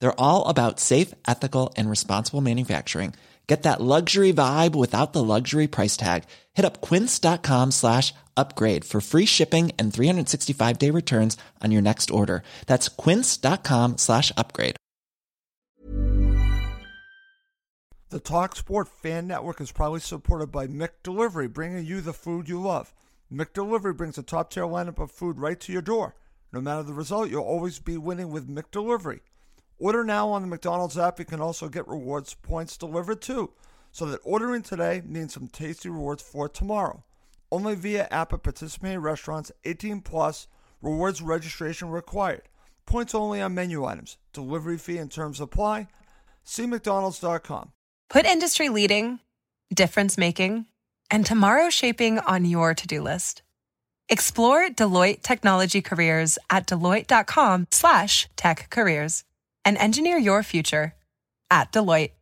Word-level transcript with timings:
They're 0.00 0.20
all 0.20 0.48
about 0.48 0.80
safe, 0.80 1.14
ethical, 1.26 1.72
and 1.76 1.88
responsible 1.88 2.40
manufacturing. 2.40 3.14
Get 3.46 3.62
that 3.62 3.80
luxury 3.80 4.32
vibe 4.32 4.74
without 4.74 5.12
the 5.12 5.22
luxury 5.22 5.68
price 5.68 5.96
tag. 5.96 6.24
Hit 6.54 6.64
up 6.64 6.80
quince.com 6.80 7.70
slash 7.70 8.12
upgrade 8.36 8.84
for 8.84 9.00
free 9.00 9.26
shipping 9.26 9.70
and 9.78 9.94
365 9.94 10.78
day 10.78 10.90
returns 10.90 11.36
on 11.62 11.70
your 11.70 11.82
next 11.82 12.10
order. 12.10 12.42
That's 12.66 12.88
quince.com 12.88 13.98
slash 13.98 14.32
upgrade. 14.36 14.76
The 18.08 18.20
TalkSport 18.20 18.86
Fan 18.88 19.26
Network 19.26 19.60
is 19.60 19.72
proudly 19.72 20.00
supported 20.00 20.52
by 20.52 20.68
McDelivery, 20.68 21.52
bringing 21.52 21.84
you 21.84 22.00
the 22.00 22.12
food 22.12 22.48
you 22.48 22.60
love. 22.60 22.94
McDelivery 23.32 23.96
brings 23.96 24.16
a 24.16 24.22
top 24.22 24.50
tier 24.50 24.62
lineup 24.62 25.00
of 25.00 25.10
food 25.10 25.38
right 25.38 25.58
to 25.60 25.72
your 25.72 25.82
door. 25.82 26.14
No 26.52 26.60
matter 26.60 26.84
the 26.84 26.92
result, 26.92 27.30
you'll 27.30 27.42
always 27.42 27.80
be 27.80 27.96
winning 27.96 28.30
with 28.30 28.48
McDelivery. 28.48 29.20
Order 29.78 30.04
now 30.04 30.30
on 30.30 30.42
the 30.42 30.48
McDonald's 30.48 30.96
app. 30.96 31.18
You 31.18 31.24
can 31.24 31.40
also 31.40 31.68
get 31.68 31.86
rewards 31.86 32.34
points 32.34 32.76
delivered 32.78 33.20
too, 33.20 33.52
so 33.92 34.06
that 34.06 34.20
ordering 34.24 34.62
today 34.62 35.02
means 35.04 35.34
some 35.34 35.48
tasty 35.48 35.88
rewards 35.90 36.22
for 36.22 36.48
tomorrow. 36.48 37.04
Only 37.52 37.74
via 37.74 38.08
app 38.10 38.32
at 38.32 38.42
participating 38.42 39.00
restaurants. 39.00 39.52
18 39.64 40.00
plus. 40.00 40.48
Rewards 40.82 41.22
registration 41.22 41.90
required. 41.90 42.42
Points 42.86 43.14
only 43.14 43.40
on 43.40 43.54
menu 43.54 43.84
items. 43.84 44.18
Delivery 44.32 44.78
fee 44.78 44.98
and 44.98 45.10
terms 45.10 45.40
apply. 45.40 45.88
See 46.44 46.66
McDonald's.com. 46.66 47.72
Put 48.08 48.24
industry 48.24 48.68
leading, 48.68 49.20
difference 49.74 50.16
making, 50.16 50.66
and 51.10 51.26
tomorrow 51.26 51.70
shaping 51.70 52.18
on 52.20 52.44
your 52.44 52.74
to 52.74 52.86
do 52.86 53.02
list. 53.02 53.42
Explore 54.08 54.68
Deloitte 54.68 55.22
Technology 55.22 55.82
Careers 55.82 56.38
at 56.48 56.68
Deloitte.com/slash 56.68 58.28
tech 58.36 58.70
careers 58.70 59.24
and 59.66 59.76
engineer 59.76 60.16
your 60.16 60.42
future 60.42 60.94
at 61.50 61.72
Deloitte. 61.72 62.12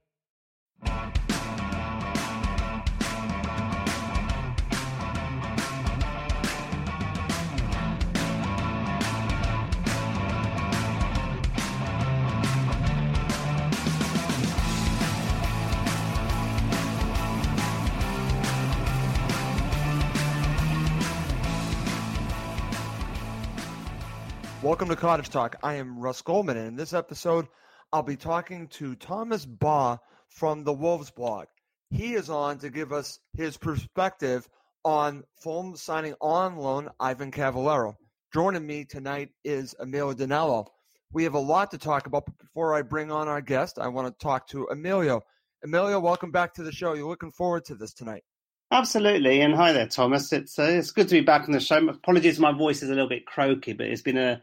Welcome 24.64 24.88
to 24.88 24.96
Cottage 24.96 25.28
Talk. 25.28 25.56
I 25.62 25.74
am 25.74 25.98
Russ 25.98 26.22
Goldman, 26.22 26.56
and 26.56 26.68
in 26.68 26.74
this 26.74 26.94
episode, 26.94 27.48
I'll 27.92 28.02
be 28.02 28.16
talking 28.16 28.66
to 28.68 28.94
Thomas 28.94 29.44
Baugh 29.44 29.98
from 30.30 30.64
the 30.64 30.72
Wolves 30.72 31.10
blog. 31.10 31.48
He 31.90 32.14
is 32.14 32.30
on 32.30 32.56
to 32.60 32.70
give 32.70 32.90
us 32.90 33.18
his 33.36 33.58
perspective 33.58 34.48
on 34.82 35.22
Fulham 35.38 35.76
signing 35.76 36.14
on 36.18 36.56
loan 36.56 36.88
Ivan 36.98 37.30
Cavaleiro. 37.30 37.94
Joining 38.32 38.66
me 38.66 38.86
tonight 38.86 39.28
is 39.44 39.74
Emilio 39.80 40.14
Danello. 40.14 40.68
We 41.12 41.24
have 41.24 41.34
a 41.34 41.38
lot 41.38 41.70
to 41.72 41.78
talk 41.78 42.06
about, 42.06 42.24
but 42.24 42.38
before 42.38 42.74
I 42.74 42.80
bring 42.80 43.12
on 43.12 43.28
our 43.28 43.42
guest, 43.42 43.78
I 43.78 43.88
want 43.88 44.08
to 44.08 44.24
talk 44.24 44.48
to 44.48 44.66
Emilio. 44.70 45.20
Emilio, 45.62 46.00
welcome 46.00 46.30
back 46.30 46.54
to 46.54 46.62
the 46.62 46.72
show. 46.72 46.94
You're 46.94 47.06
looking 47.06 47.32
forward 47.32 47.66
to 47.66 47.74
this 47.74 47.92
tonight. 47.92 48.24
Absolutely, 48.70 49.42
and 49.42 49.54
hi 49.54 49.74
there, 49.74 49.86
Thomas. 49.88 50.32
It's 50.32 50.58
uh, 50.58 50.62
it's 50.62 50.90
good 50.90 51.08
to 51.08 51.14
be 51.16 51.20
back 51.20 51.42
on 51.42 51.52
the 51.52 51.60
show. 51.60 51.86
Apologies, 51.86 52.40
my 52.40 52.50
voice 52.50 52.82
is 52.82 52.88
a 52.88 52.94
little 52.94 53.10
bit 53.10 53.26
croaky, 53.26 53.74
but 53.74 53.88
it's 53.88 54.00
been 54.00 54.16
a 54.16 54.42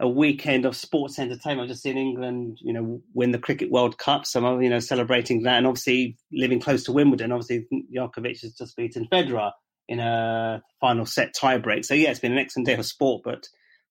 a 0.00 0.08
weekend 0.08 0.64
of 0.64 0.74
sports 0.74 1.18
entertainment. 1.18 1.66
I've 1.66 1.68
just 1.68 1.82
seen 1.82 1.98
England, 1.98 2.58
you 2.62 2.72
know, 2.72 3.02
win 3.12 3.32
the 3.32 3.38
Cricket 3.38 3.70
World 3.70 3.98
Cup, 3.98 4.24
so 4.24 4.44
I'm, 4.44 4.62
you 4.62 4.70
know, 4.70 4.80
celebrating 4.80 5.42
that, 5.42 5.58
and 5.58 5.66
obviously 5.66 6.16
living 6.32 6.58
close 6.58 6.84
to 6.84 6.92
Wimbledon. 6.92 7.32
Obviously, 7.32 7.66
Djokovic 7.94 8.40
has 8.40 8.54
just 8.54 8.76
beaten 8.76 9.06
Federer 9.12 9.52
in 9.88 10.00
a 10.00 10.62
final 10.80 11.04
set 11.04 11.34
tiebreak. 11.34 11.84
So 11.84 11.94
yeah, 11.94 12.10
it's 12.10 12.20
been 12.20 12.32
an 12.32 12.38
excellent 12.38 12.66
day 12.66 12.74
of 12.74 12.86
sport. 12.86 13.22
But 13.24 13.46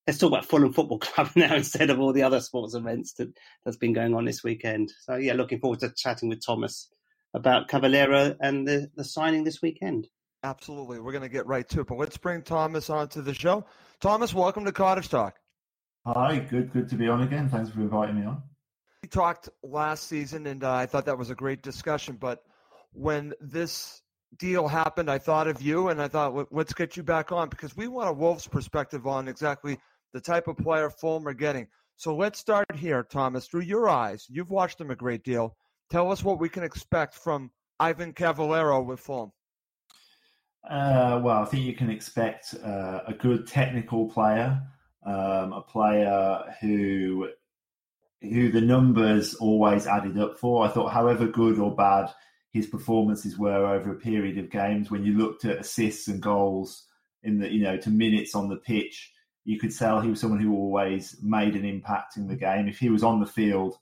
let's 0.08 0.18
talk 0.18 0.30
about 0.31 0.46
Fulham 0.46 0.74
Football 0.74 1.00
Club 1.00 1.30
now 1.36 1.56
instead 1.56 1.92
of 1.92 2.00
all 2.00 2.12
the 2.12 2.24
other 2.24 2.40
sports 2.40 2.74
events 2.74 3.14
that 3.14 3.31
that's 3.64 3.78
been 3.78 3.94
going 3.94 4.16
on 4.16 4.25
this 4.25 4.44
weekend. 4.44 4.92
So 5.02 5.16
yeah, 5.16 5.34
looking 5.34 5.59
forward 5.59 5.81
to 5.81 5.94
chatting 5.96 6.30
with 6.30 6.44
Thomas 6.44 6.90
about 7.36 7.68
Cavaleiro 7.68 8.36
and 8.42 8.68
the, 8.68 8.90
the 8.96 9.03
signing 9.03 9.44
this 9.44 9.62
weekend. 9.62 10.08
Absolutely, 10.42 11.02
we're 11.02 11.12
going 11.12 11.22
to 11.22 11.30
get 11.30 11.46
right 11.46 11.68
to 11.69 11.81
it. 11.81 11.88
But 11.88 11.98
let's 11.98 12.18
bring 12.18 12.42
Thomas 12.42 12.90
onto 12.90 13.22
the 13.22 13.34
show. 13.34 13.66
Thomas, 14.00 14.34
welcome 14.34 14.66
to 14.66 14.72
Cottage 14.72 15.09
Talk. 15.09 15.36
Hi, 16.06 16.40
good, 16.40 16.72
good 16.72 16.90
to 16.90 16.96
be 16.96 17.08
on 17.08 17.22
again. 17.22 17.50
Thanks 17.50 17.70
for 17.70 17.82
inviting 17.82 18.20
me 18.20 18.26
on. 18.26 18.42
We 19.04 19.10
talked 19.10 19.50
last 19.64 20.08
season, 20.08 20.48
and 20.48 20.64
uh, 20.64 20.74
I 20.74 20.86
thought 20.86 21.06
that 21.06 21.18
was 21.18 21.30
a 21.30 21.36
great 21.36 21.62
discussion. 21.62 22.18
But 22.20 22.44
when 22.94 23.34
this 23.42 24.02
deal 24.38 24.68
happened, 24.68 25.10
I 25.12 25.18
thought 25.18 25.48
of 25.48 25.62
you, 25.62 25.90
and 25.90 26.02
I 26.02 26.08
thought, 26.08 26.54
let's 26.54 26.74
get 26.74 26.96
you 26.96 27.04
back 27.04 27.32
on 27.32 27.50
because 27.50 27.76
we 27.76 27.88
want 27.88 28.10
a 28.10 28.14
Wolves 28.14 28.48
perspective 28.48 29.08
on 29.08 29.28
exactly 29.28 29.78
the 30.14 30.22
type 30.22 30.48
of 30.48 30.58
player 30.58 30.90
Fulham 30.90 31.28
are 31.28 31.34
getting. 31.34 31.68
So 31.98 32.16
let's 32.16 32.40
start 32.40 32.66
here, 32.76 33.04
Thomas. 33.04 33.48
Through 33.48 33.62
your 33.62 33.90
eyes, 33.90 34.26
you've 34.30 34.52
watched 34.52 34.80
him 34.80 34.92
a 34.92 34.96
great 34.96 35.24
deal. 35.24 35.58
Tell 35.90 36.12
us 36.12 36.24
what 36.24 36.40
we 36.40 36.48
can 36.48 36.64
expect 36.64 37.14
from 37.14 37.52
Ivan 37.80 38.14
Cavaleiro 38.14 38.81
with 38.81 39.00
Fulham. 39.02 39.31
Uh, 40.70 41.20
well, 41.24 41.42
I 41.42 41.46
think 41.46 41.66
you 41.66 41.76
can 41.76 41.90
expect 41.90 42.56
uh, 42.64 43.02
a 43.08 43.14
good 43.14 43.48
technical 43.48 44.10
player 44.10 44.62
um, 45.06 45.54
a 45.54 45.62
player 45.62 46.56
who 46.62 47.30
who 48.22 48.52
the 48.52 48.62
numbers 48.62 49.36
always 49.36 49.88
added 49.88 50.18
up 50.18 50.38
for. 50.38 50.66
I 50.66 50.70
thought, 50.70 50.92
however 50.92 51.28
good 51.28 51.58
or 51.58 51.74
bad 51.74 52.12
his 52.52 52.68
performances 52.68 53.38
were 53.38 53.66
over 53.66 53.92
a 53.92 54.00
period 54.00 54.38
of 54.38 54.50
games, 54.50 54.90
when 54.90 55.04
you 55.04 55.18
looked 55.18 55.46
at 55.46 55.60
assists 55.60 56.08
and 56.08 56.22
goals 56.22 56.86
in 57.24 57.40
the 57.40 57.52
you 57.52 57.64
know 57.64 57.78
to 57.78 57.90
minutes 57.90 58.36
on 58.36 58.50
the 58.50 58.56
pitch, 58.58 59.14
you 59.46 59.60
could 59.60 59.76
tell 59.76 60.02
he 60.02 60.10
was 60.10 60.20
someone 60.20 60.40
who 60.40 60.54
always 60.54 61.18
made 61.22 61.56
an 61.56 61.66
impact 61.66 62.18
in 62.18 62.28
the 62.28 62.36
game. 62.36 62.68
If 62.68 62.80
he 62.80 62.90
was 62.90 63.04
on 63.04 63.20
the 63.20 63.26
field 63.26 63.78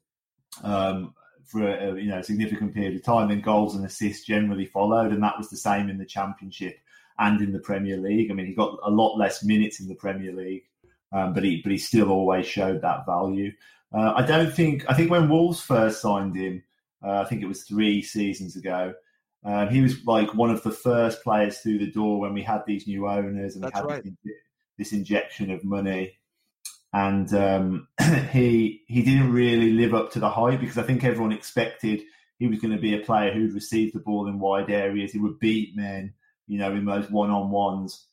um, 0.64 1.14
for 1.46 1.68
a, 1.68 2.00
you 2.00 2.10
know 2.10 2.20
a 2.20 2.24
significant 2.24 2.74
period 2.74 2.96
of 2.96 3.04
time, 3.04 3.30
then 3.30 3.42
goals 3.42 3.76
and 3.76 3.86
assists 3.86 4.26
generally 4.26 4.66
followed, 4.66 5.12
and 5.12 5.24
that 5.24 5.38
was 5.38 5.50
the 5.50 5.58
same 5.58 5.90
in 5.90 5.98
the 5.98 6.06
Championship 6.06 6.78
and 7.20 7.42
in 7.42 7.52
the 7.52 7.60
Premier 7.60 7.98
League. 7.98 8.30
I 8.30 8.34
mean, 8.34 8.46
he 8.46 8.54
got 8.54 8.78
a 8.84 8.92
lot 8.92 9.18
less 9.18 9.44
minutes 9.44 9.80
in 9.80 9.88
the 9.88 9.96
Premier 9.96 10.34
League 10.34 10.66
um, 11.12 11.34
but 11.34 11.44
he 11.44 11.62
but 11.62 11.72
he 11.72 11.78
still 11.78 12.12
always 12.12 12.46
showed 12.46 12.82
that 12.82 13.06
value. 13.06 13.52
Uh, 13.94 14.14
I 14.16 14.26
don't 14.26 14.54
think 14.54 14.86
I 14.90 14.94
think 14.94 15.10
when 15.10 15.30
Wolves 15.30 15.62
first 15.62 16.02
signed 16.02 16.36
him, 16.36 16.64
uh, 17.04 17.22
I 17.22 17.26
think 17.26 17.42
it 17.42 17.48
was 17.48 17.64
three 17.64 18.02
seasons 18.02 18.56
ago. 18.56 18.94
Um, 19.44 19.70
he 19.70 19.82
was 19.82 20.06
like 20.06 20.34
one 20.34 20.50
of 20.50 20.64
the 20.64 20.72
first 20.72 21.24
players 21.24 21.60
through 21.60 21.80
the 21.80 21.92
door 21.92 22.20
when 22.20 22.34
we 22.34 22.44
had 22.44 22.64
these 22.66 22.88
new 22.88 23.08
owners 23.08 23.56
and 23.56 23.64
That's 23.64 23.76
we 23.76 23.80
had 23.80 23.86
right. 23.86 24.04
this, 24.04 24.34
this 24.78 24.94
injection 24.94 25.52
of 25.52 25.64
money. 25.64 26.18
And 26.92 27.34
um, 27.34 27.88
he 28.32 28.82
he 28.88 29.04
didn't 29.04 29.32
really 29.32 29.72
live 29.72 29.94
up 29.94 30.12
to 30.14 30.20
the 30.20 30.30
hype 30.30 30.60
because 30.60 30.78
I 30.78 30.84
think 30.84 31.04
everyone 31.04 31.32
expected 31.32 32.02
he 32.40 32.48
was 32.48 32.60
going 32.60 32.76
to 32.76 32.82
be 32.82 32.94
a 32.94 33.06
player 33.06 33.34
who'd 33.34 33.54
receive 33.54 33.94
the 33.94 34.00
ball 34.00 34.28
in 34.28 34.40
wide 34.40 34.70
areas. 34.70 35.12
He 35.12 35.20
would 35.20 35.40
beat 35.40 35.76
men, 35.76 36.14
you 36.48 36.60
know, 36.60 36.72
in 36.72 36.86
those 36.86 37.10
one 37.10 37.32
on 37.32 37.50
ones 37.50 38.06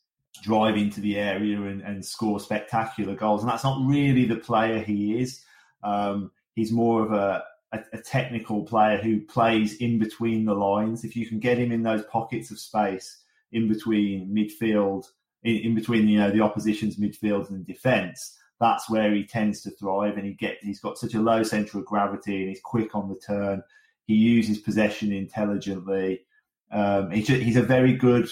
drive 0.42 0.76
into 0.76 1.00
the 1.00 1.18
area 1.18 1.60
and, 1.62 1.80
and, 1.82 2.04
score 2.04 2.40
spectacular 2.40 3.14
goals. 3.14 3.42
And 3.42 3.50
that's 3.50 3.64
not 3.64 3.86
really 3.86 4.26
the 4.26 4.36
player 4.36 4.80
he 4.80 5.20
is. 5.20 5.44
Um, 5.82 6.30
he's 6.54 6.72
more 6.72 7.04
of 7.04 7.12
a, 7.12 7.44
a, 7.72 7.80
a, 7.92 7.98
technical 7.98 8.64
player 8.64 8.98
who 8.98 9.20
plays 9.20 9.76
in 9.76 9.98
between 9.98 10.44
the 10.44 10.54
lines. 10.54 11.04
If 11.04 11.16
you 11.16 11.26
can 11.26 11.38
get 11.38 11.58
him 11.58 11.72
in 11.72 11.82
those 11.82 12.04
pockets 12.04 12.50
of 12.50 12.58
space 12.58 13.22
in 13.52 13.68
between 13.68 14.34
midfield, 14.34 15.06
in, 15.42 15.56
in 15.56 15.74
between 15.74 16.08
you 16.08 16.18
know 16.18 16.30
the 16.30 16.40
opposition's 16.40 16.96
midfield 16.96 17.50
and 17.50 17.66
defence, 17.66 18.36
that's 18.60 18.90
where 18.90 19.12
he 19.12 19.24
tends 19.24 19.60
to 19.62 19.70
thrive. 19.70 20.16
And 20.16 20.26
he 20.26 20.32
get 20.32 20.58
he's 20.62 20.80
got 20.80 20.98
such 20.98 21.14
a 21.14 21.20
low 21.20 21.42
centre 21.42 21.78
of 21.78 21.86
gravity 21.86 22.40
and 22.40 22.48
he's 22.48 22.60
quick 22.62 22.94
on 22.94 23.08
the 23.08 23.20
turn. 23.26 23.62
He 24.06 24.14
uses 24.14 24.58
possession 24.58 25.12
intelligently. 25.12 26.22
Um, 26.70 27.10
he's, 27.10 27.28
he's 27.28 27.56
a 27.56 27.62
very 27.62 27.94
good 27.94 28.28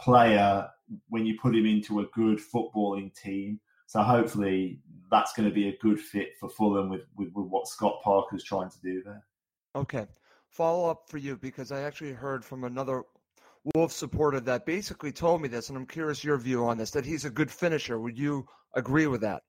player 0.00 0.68
when 1.08 1.26
you 1.26 1.38
put 1.40 1.54
him 1.54 1.66
into 1.66 2.00
a 2.00 2.06
good 2.14 2.38
footballing 2.38 3.14
team. 3.14 3.60
So 3.86 4.02
hopefully 4.02 4.80
that's 5.10 5.32
going 5.32 5.48
to 5.48 5.54
be 5.54 5.68
a 5.68 5.76
good 5.78 6.00
fit 6.00 6.30
for 6.40 6.48
Fulham 6.48 6.90
with, 6.90 7.02
with, 7.16 7.28
with 7.34 7.46
what 7.46 7.68
Scott 7.68 8.00
Parker's 8.02 8.42
trying 8.42 8.70
to 8.70 8.80
do 8.82 9.02
there. 9.04 9.24
Okay. 9.74 10.06
follow 10.50 10.90
up 10.90 11.08
for 11.08 11.18
you 11.18 11.36
because 11.36 11.70
I 11.70 11.82
actually 11.82 12.12
heard 12.12 12.44
from 12.44 12.64
another 12.64 13.04
Wolf 13.74 13.92
supporter 13.92 14.40
that 14.40 14.64
basically 14.64 15.12
told 15.12 15.42
me 15.42 15.48
this, 15.48 15.68
and 15.68 15.76
I'm 15.76 15.86
curious 15.86 16.22
your 16.22 16.36
view 16.36 16.64
on 16.64 16.78
this. 16.78 16.92
That 16.92 17.04
he's 17.04 17.24
a 17.24 17.30
good 17.30 17.50
finisher. 17.50 17.98
Would 17.98 18.18
you 18.18 18.46
agree 18.74 19.08
with 19.08 19.22
that? 19.22 19.42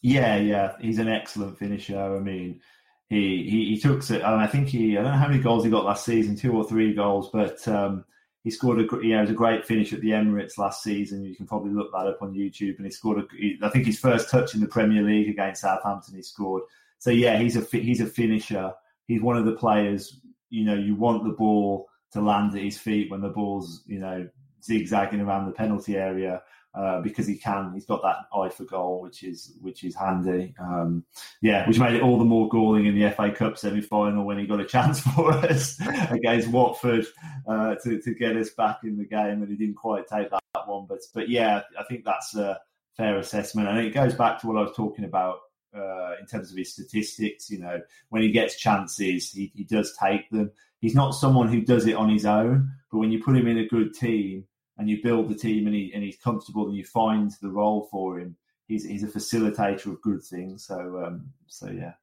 Yeah, 0.00 0.36
yeah, 0.36 0.76
he's 0.80 0.98
an 0.98 1.08
excellent 1.08 1.58
finisher. 1.58 1.98
I 1.98 2.20
mean, 2.20 2.60
he 3.08 3.48
he, 3.50 3.70
he 3.70 3.80
took 3.80 4.08
it. 4.10 4.22
I 4.22 4.46
think 4.46 4.68
he. 4.68 4.96
I 4.96 5.02
don't 5.02 5.12
know 5.12 5.18
how 5.18 5.28
many 5.28 5.42
goals 5.42 5.64
he 5.64 5.70
got 5.70 5.84
last 5.84 6.04
season, 6.04 6.36
two 6.36 6.52
or 6.52 6.64
three 6.64 6.94
goals, 6.94 7.30
but 7.32 7.66
um, 7.66 8.04
he 8.44 8.50
scored 8.50 8.80
a. 8.80 8.82
You 9.02 9.14
know, 9.14 9.18
it 9.18 9.22
was 9.22 9.30
a 9.30 9.34
great 9.34 9.66
finish 9.66 9.92
at 9.92 10.00
the 10.00 10.10
Emirates 10.10 10.58
last 10.58 10.82
season. 10.82 11.24
You 11.24 11.34
can 11.34 11.46
probably 11.46 11.72
look 11.72 11.92
that 11.92 12.06
up 12.06 12.22
on 12.22 12.34
YouTube. 12.34 12.76
And 12.76 12.86
he 12.86 12.92
scored. 12.92 13.18
A, 13.18 13.66
I 13.66 13.68
think 13.68 13.86
his 13.86 13.98
first 13.98 14.30
touch 14.30 14.54
in 14.54 14.60
the 14.60 14.66
Premier 14.66 15.02
League 15.02 15.28
against 15.28 15.62
Southampton, 15.62 16.16
he 16.16 16.22
scored. 16.22 16.62
So 16.98 17.10
yeah, 17.10 17.38
he's 17.38 17.56
a 17.56 17.60
he's 17.76 18.00
a 18.00 18.06
finisher. 18.06 18.72
He's 19.06 19.22
one 19.22 19.36
of 19.36 19.44
the 19.44 19.52
players. 19.52 20.20
You 20.50 20.64
know, 20.64 20.74
you 20.74 20.94
want 20.94 21.24
the 21.24 21.30
ball 21.30 21.88
to 22.12 22.20
land 22.20 22.54
at 22.54 22.62
his 22.62 22.78
feet 22.78 23.10
when 23.10 23.20
the 23.20 23.28
ball's 23.28 23.82
you 23.86 23.98
know 23.98 24.28
zigzagging 24.62 25.20
around 25.20 25.46
the 25.46 25.52
penalty 25.52 25.96
area 25.96 26.42
uh, 26.74 27.00
because 27.00 27.26
he 27.26 27.36
can. 27.36 27.72
He's 27.74 27.86
got 27.86 28.02
that 28.02 28.26
eye 28.32 28.48
for 28.50 28.64
goal, 28.64 29.00
which 29.00 29.22
is 29.22 29.54
which 29.60 29.84
is 29.84 29.94
handy. 29.94 30.54
Um, 30.60 31.04
yeah, 31.40 31.66
which 31.66 31.78
made 31.78 31.94
it 31.94 32.02
all 32.02 32.18
the 32.18 32.24
more 32.24 32.48
galling 32.48 32.86
in 32.86 32.98
the 32.98 33.10
FA 33.10 33.32
Cup 33.32 33.58
semi 33.58 33.80
final 33.80 34.24
when 34.24 34.38
he 34.38 34.46
got 34.46 34.60
a 34.60 34.66
chance 34.66 35.00
for 35.14 35.32
us 35.32 35.80
against 36.10 36.48
Watford 36.48 37.06
uh, 37.48 37.74
to 37.82 38.00
to 38.00 38.14
get 38.14 38.36
us 38.36 38.50
back 38.50 38.80
in 38.84 38.96
the 38.96 39.04
game, 39.04 39.42
and 39.42 39.48
he 39.48 39.56
didn't 39.56 39.76
quite 39.76 40.06
take 40.06 40.30
that, 40.30 40.42
that 40.54 40.68
one. 40.68 40.86
But 40.88 41.00
but 41.14 41.28
yeah, 41.28 41.62
I 41.78 41.84
think 41.84 42.04
that's 42.04 42.34
a 42.36 42.60
fair 42.96 43.18
assessment, 43.18 43.68
and 43.68 43.78
it 43.78 43.94
goes 43.94 44.14
back 44.14 44.40
to 44.40 44.46
what 44.46 44.56
I 44.56 44.62
was 44.62 44.76
talking 44.76 45.04
about 45.04 45.38
uh, 45.74 46.12
in 46.20 46.26
terms 46.26 46.50
of 46.50 46.58
his 46.58 46.72
statistics. 46.72 47.50
You 47.50 47.60
know, 47.60 47.80
when 48.10 48.22
he 48.22 48.30
gets 48.30 48.56
chances, 48.56 49.30
he, 49.30 49.50
he 49.54 49.64
does 49.64 49.96
take 50.00 50.28
them. 50.30 50.50
He's 50.80 50.94
not 50.94 51.10
someone 51.10 51.48
who 51.48 51.62
does 51.62 51.86
it 51.86 51.96
on 51.96 52.08
his 52.08 52.24
own, 52.24 52.70
but 52.92 52.98
when 52.98 53.10
you 53.10 53.22
put 53.22 53.36
him 53.36 53.48
in 53.48 53.58
a 53.58 53.66
good 53.66 53.94
team 53.94 54.44
and 54.78 54.88
you 54.88 55.02
build 55.02 55.28
the 55.28 55.34
team 55.34 55.66
and, 55.66 55.74
he, 55.74 55.92
and 55.94 56.02
he's 56.02 56.16
comfortable 56.16 56.66
and 56.66 56.76
you 56.76 56.84
find 56.84 57.32
the 57.42 57.50
role 57.50 57.88
for 57.90 58.18
him, 58.18 58.36
he's, 58.66 58.84
he's 58.84 59.02
a 59.02 59.08
facilitator 59.08 59.86
of 59.86 60.00
good 60.00 60.22
things. 60.22 60.66
So, 60.66 61.02
um, 61.04 61.30
so 61.46 61.68
yeah. 61.70 61.94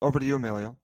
Over 0.00 0.20
to 0.20 0.26
you, 0.26 0.36
Emilio. 0.36 0.76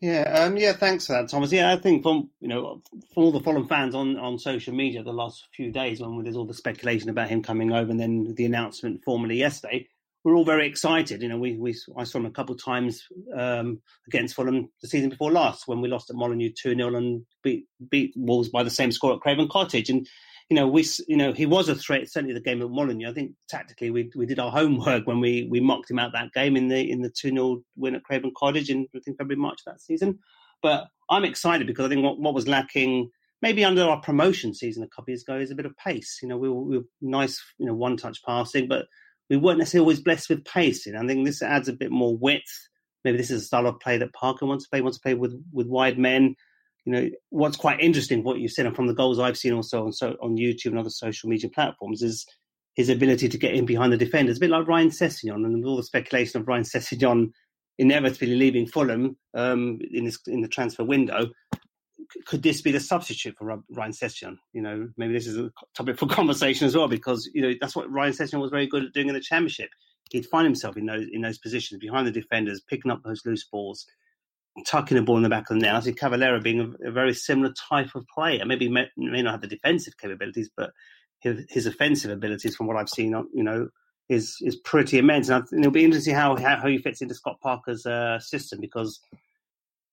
Yeah, 0.00 0.22
um, 0.22 0.56
yeah. 0.56 0.72
Thanks 0.72 1.06
for 1.06 1.12
that, 1.12 1.28
Thomas. 1.28 1.52
Yeah, 1.52 1.70
I 1.70 1.76
think 1.76 2.02
from 2.02 2.30
you 2.40 2.48
know 2.48 2.80
for 3.14 3.22
all 3.22 3.32
the 3.32 3.40
Fulham 3.40 3.68
fans 3.68 3.94
on, 3.94 4.16
on 4.16 4.38
social 4.38 4.74
media 4.74 5.02
the 5.02 5.12
last 5.12 5.46
few 5.54 5.70
days 5.70 6.00
when 6.00 6.22
there's 6.22 6.36
all 6.36 6.46
the 6.46 6.54
speculation 6.54 7.10
about 7.10 7.28
him 7.28 7.42
coming 7.42 7.70
over 7.70 7.90
and 7.90 8.00
then 8.00 8.34
the 8.34 8.46
announcement 8.46 9.04
formally 9.04 9.36
yesterday, 9.36 9.86
we're 10.24 10.34
all 10.34 10.44
very 10.44 10.66
excited. 10.66 11.20
You 11.20 11.28
know, 11.28 11.38
we, 11.38 11.56
we 11.56 11.76
I 11.98 12.04
saw 12.04 12.16
him 12.16 12.24
a 12.24 12.30
couple 12.30 12.54
of 12.54 12.64
times 12.64 13.06
um, 13.36 13.82
against 14.06 14.34
Fulham 14.34 14.70
the 14.80 14.88
season 14.88 15.10
before 15.10 15.32
last 15.32 15.68
when 15.68 15.82
we 15.82 15.88
lost 15.88 16.08
at 16.08 16.16
Molineux 16.16 16.52
two 16.56 16.74
0 16.74 16.94
and 16.96 17.26
beat 17.42 17.66
beat 17.90 18.14
Wolves 18.16 18.48
by 18.48 18.62
the 18.62 18.70
same 18.70 18.92
score 18.92 19.12
at 19.12 19.20
Craven 19.20 19.48
Cottage. 19.50 19.90
And 19.90 20.08
you 20.50 20.56
know, 20.56 20.66
we 20.66 20.84
you 21.06 21.16
know 21.16 21.32
he 21.32 21.46
was 21.46 21.68
a 21.68 21.74
threat. 21.76 22.10
Certainly, 22.10 22.34
the 22.34 22.40
game 22.40 22.60
at 22.60 22.68
Molineux. 22.68 23.08
I 23.08 23.14
think 23.14 23.32
tactically 23.48 23.90
we 23.90 24.10
we 24.16 24.26
did 24.26 24.40
our 24.40 24.50
homework 24.50 25.06
when 25.06 25.20
we 25.20 25.48
we 25.50 25.60
mocked 25.60 25.90
him 25.90 25.98
out 26.00 26.12
that 26.12 26.32
game 26.32 26.56
in 26.56 26.68
the 26.68 26.90
in 26.90 27.02
the 27.02 27.10
two 27.10 27.30
0 27.30 27.62
win 27.76 27.94
at 27.94 28.02
Craven 28.02 28.32
Cottage 28.36 28.68
in 28.68 28.86
I 28.94 28.98
think 28.98 29.16
February 29.16 29.40
March 29.40 29.60
of 29.66 29.72
that 29.72 29.80
season. 29.80 30.18
But 30.60 30.88
I'm 31.08 31.24
excited 31.24 31.66
because 31.66 31.86
I 31.86 31.88
think 31.88 32.02
what, 32.02 32.20
what 32.20 32.34
was 32.34 32.48
lacking 32.48 33.10
maybe 33.42 33.64
under 33.64 33.84
our 33.84 34.00
promotion 34.00 34.54
season 34.54 34.82
a 34.82 34.88
couple 34.88 35.10
years 35.10 35.22
ago 35.22 35.38
is 35.38 35.50
a 35.50 35.54
bit 35.54 35.66
of 35.66 35.76
pace. 35.76 36.18
You 36.22 36.28
know, 36.28 36.36
we 36.36 36.48
were, 36.48 36.62
we 36.62 36.78
were 36.78 36.84
nice, 37.00 37.42
you 37.58 37.66
know, 37.66 37.74
one 37.74 37.96
touch 37.96 38.22
passing, 38.24 38.68
but 38.68 38.86
we 39.30 39.36
weren't 39.36 39.58
necessarily 39.58 39.84
always 39.84 40.00
blessed 40.00 40.28
with 40.28 40.44
pace. 40.44 40.86
And 40.86 40.98
I 40.98 41.06
think 41.06 41.24
this 41.24 41.42
adds 41.42 41.68
a 41.68 41.72
bit 41.72 41.90
more 41.90 42.16
width. 42.16 42.68
Maybe 43.04 43.16
this 43.16 43.30
is 43.30 43.42
a 43.42 43.46
style 43.46 43.66
of 43.66 43.80
play 43.80 43.96
that 43.96 44.12
Parker 44.12 44.44
wants 44.44 44.64
to 44.64 44.70
play. 44.70 44.82
Wants 44.82 44.98
to 44.98 45.02
play 45.02 45.14
with 45.14 45.32
with 45.52 45.68
wide 45.68 45.98
men. 45.98 46.34
You 46.84 46.92
know, 46.92 47.10
what's 47.28 47.56
quite 47.56 47.80
interesting, 47.80 48.22
what 48.22 48.38
you've 48.38 48.52
seen, 48.52 48.66
and 48.66 48.74
from 48.74 48.86
the 48.86 48.94
goals 48.94 49.18
I've 49.18 49.36
seen 49.36 49.52
also 49.52 49.84
on 49.84 49.92
so 49.92 50.16
on 50.22 50.36
YouTube 50.36 50.70
and 50.70 50.78
other 50.78 50.90
social 50.90 51.28
media 51.28 51.50
platforms, 51.50 52.02
is 52.02 52.26
his 52.74 52.88
ability 52.88 53.28
to 53.28 53.38
get 53.38 53.54
in 53.54 53.66
behind 53.66 53.92
the 53.92 53.98
defenders. 53.98 54.38
A 54.38 54.40
bit 54.40 54.50
like 54.50 54.66
Ryan 54.66 54.88
Sessegnon, 54.88 55.44
and 55.44 55.64
all 55.64 55.76
the 55.76 55.82
speculation 55.82 56.40
of 56.40 56.48
Ryan 56.48 56.64
Sessegnon 56.64 57.30
inevitably 57.78 58.36
leaving 58.36 58.66
Fulham 58.66 59.16
um, 59.34 59.78
in 59.92 60.04
this 60.04 60.18
in 60.26 60.40
the 60.40 60.48
transfer 60.48 60.84
window 60.84 61.30
could 62.26 62.42
this 62.42 62.60
be 62.62 62.72
the 62.72 62.80
substitute 62.80 63.36
for 63.38 63.62
Ryan 63.70 63.92
Sessegnon? 63.92 64.36
You 64.52 64.62
know, 64.62 64.88
maybe 64.96 65.12
this 65.12 65.26
is 65.26 65.36
a 65.36 65.50
topic 65.74 65.98
for 65.98 66.06
conversation 66.08 66.66
as 66.66 66.76
well 66.76 66.88
because 66.88 67.28
you 67.34 67.42
know 67.42 67.54
that's 67.60 67.76
what 67.76 67.90
Ryan 67.90 68.12
Sessegnon 68.12 68.40
was 68.40 68.50
very 68.50 68.66
good 68.66 68.84
at 68.84 68.92
doing 68.92 69.08
in 69.08 69.14
the 69.14 69.20
Championship. 69.20 69.70
He'd 70.10 70.26
find 70.26 70.44
himself 70.44 70.76
in 70.76 70.86
those 70.86 71.06
in 71.12 71.22
those 71.22 71.38
positions 71.38 71.78
behind 71.80 72.06
the 72.06 72.12
defenders, 72.12 72.62
picking 72.68 72.90
up 72.90 73.02
those 73.04 73.22
loose 73.24 73.46
balls, 73.50 73.86
tucking 74.66 74.96
the 74.96 75.02
ball 75.02 75.16
in 75.16 75.22
the 75.22 75.28
back 75.28 75.50
of 75.50 75.56
the 75.56 75.62
net. 75.62 75.74
I 75.74 75.80
see 75.80 75.92
Cavaleiro 75.92 76.40
being 76.40 76.60
a, 76.60 76.88
a, 76.88 76.90
very 76.90 77.14
similar 77.14 77.52
type 77.68 77.94
of 77.94 78.06
player. 78.08 78.44
Maybe 78.44 78.68
may, 78.68 78.86
may 78.96 79.22
not 79.22 79.32
have 79.32 79.40
the 79.40 79.46
defensive 79.46 79.96
capabilities, 79.96 80.50
but 80.56 80.72
his, 81.20 81.44
his, 81.48 81.66
offensive 81.66 82.10
abilities, 82.10 82.56
from 82.56 82.66
what 82.66 82.76
I've 82.76 82.88
seen, 82.88 83.10
you 83.32 83.42
know, 83.42 83.68
is 84.08 84.36
is 84.40 84.56
pretty 84.56 84.98
immense. 84.98 85.28
And 85.28 85.44
it'll 85.52 85.70
be 85.70 85.84
interesting 85.84 86.12
see 86.12 86.16
how 86.16 86.36
how, 86.36 86.66
he 86.66 86.78
fits 86.78 87.00
into 87.00 87.14
Scott 87.14 87.38
Parker's 87.40 87.86
uh, 87.86 88.18
system 88.18 88.60
because 88.60 89.00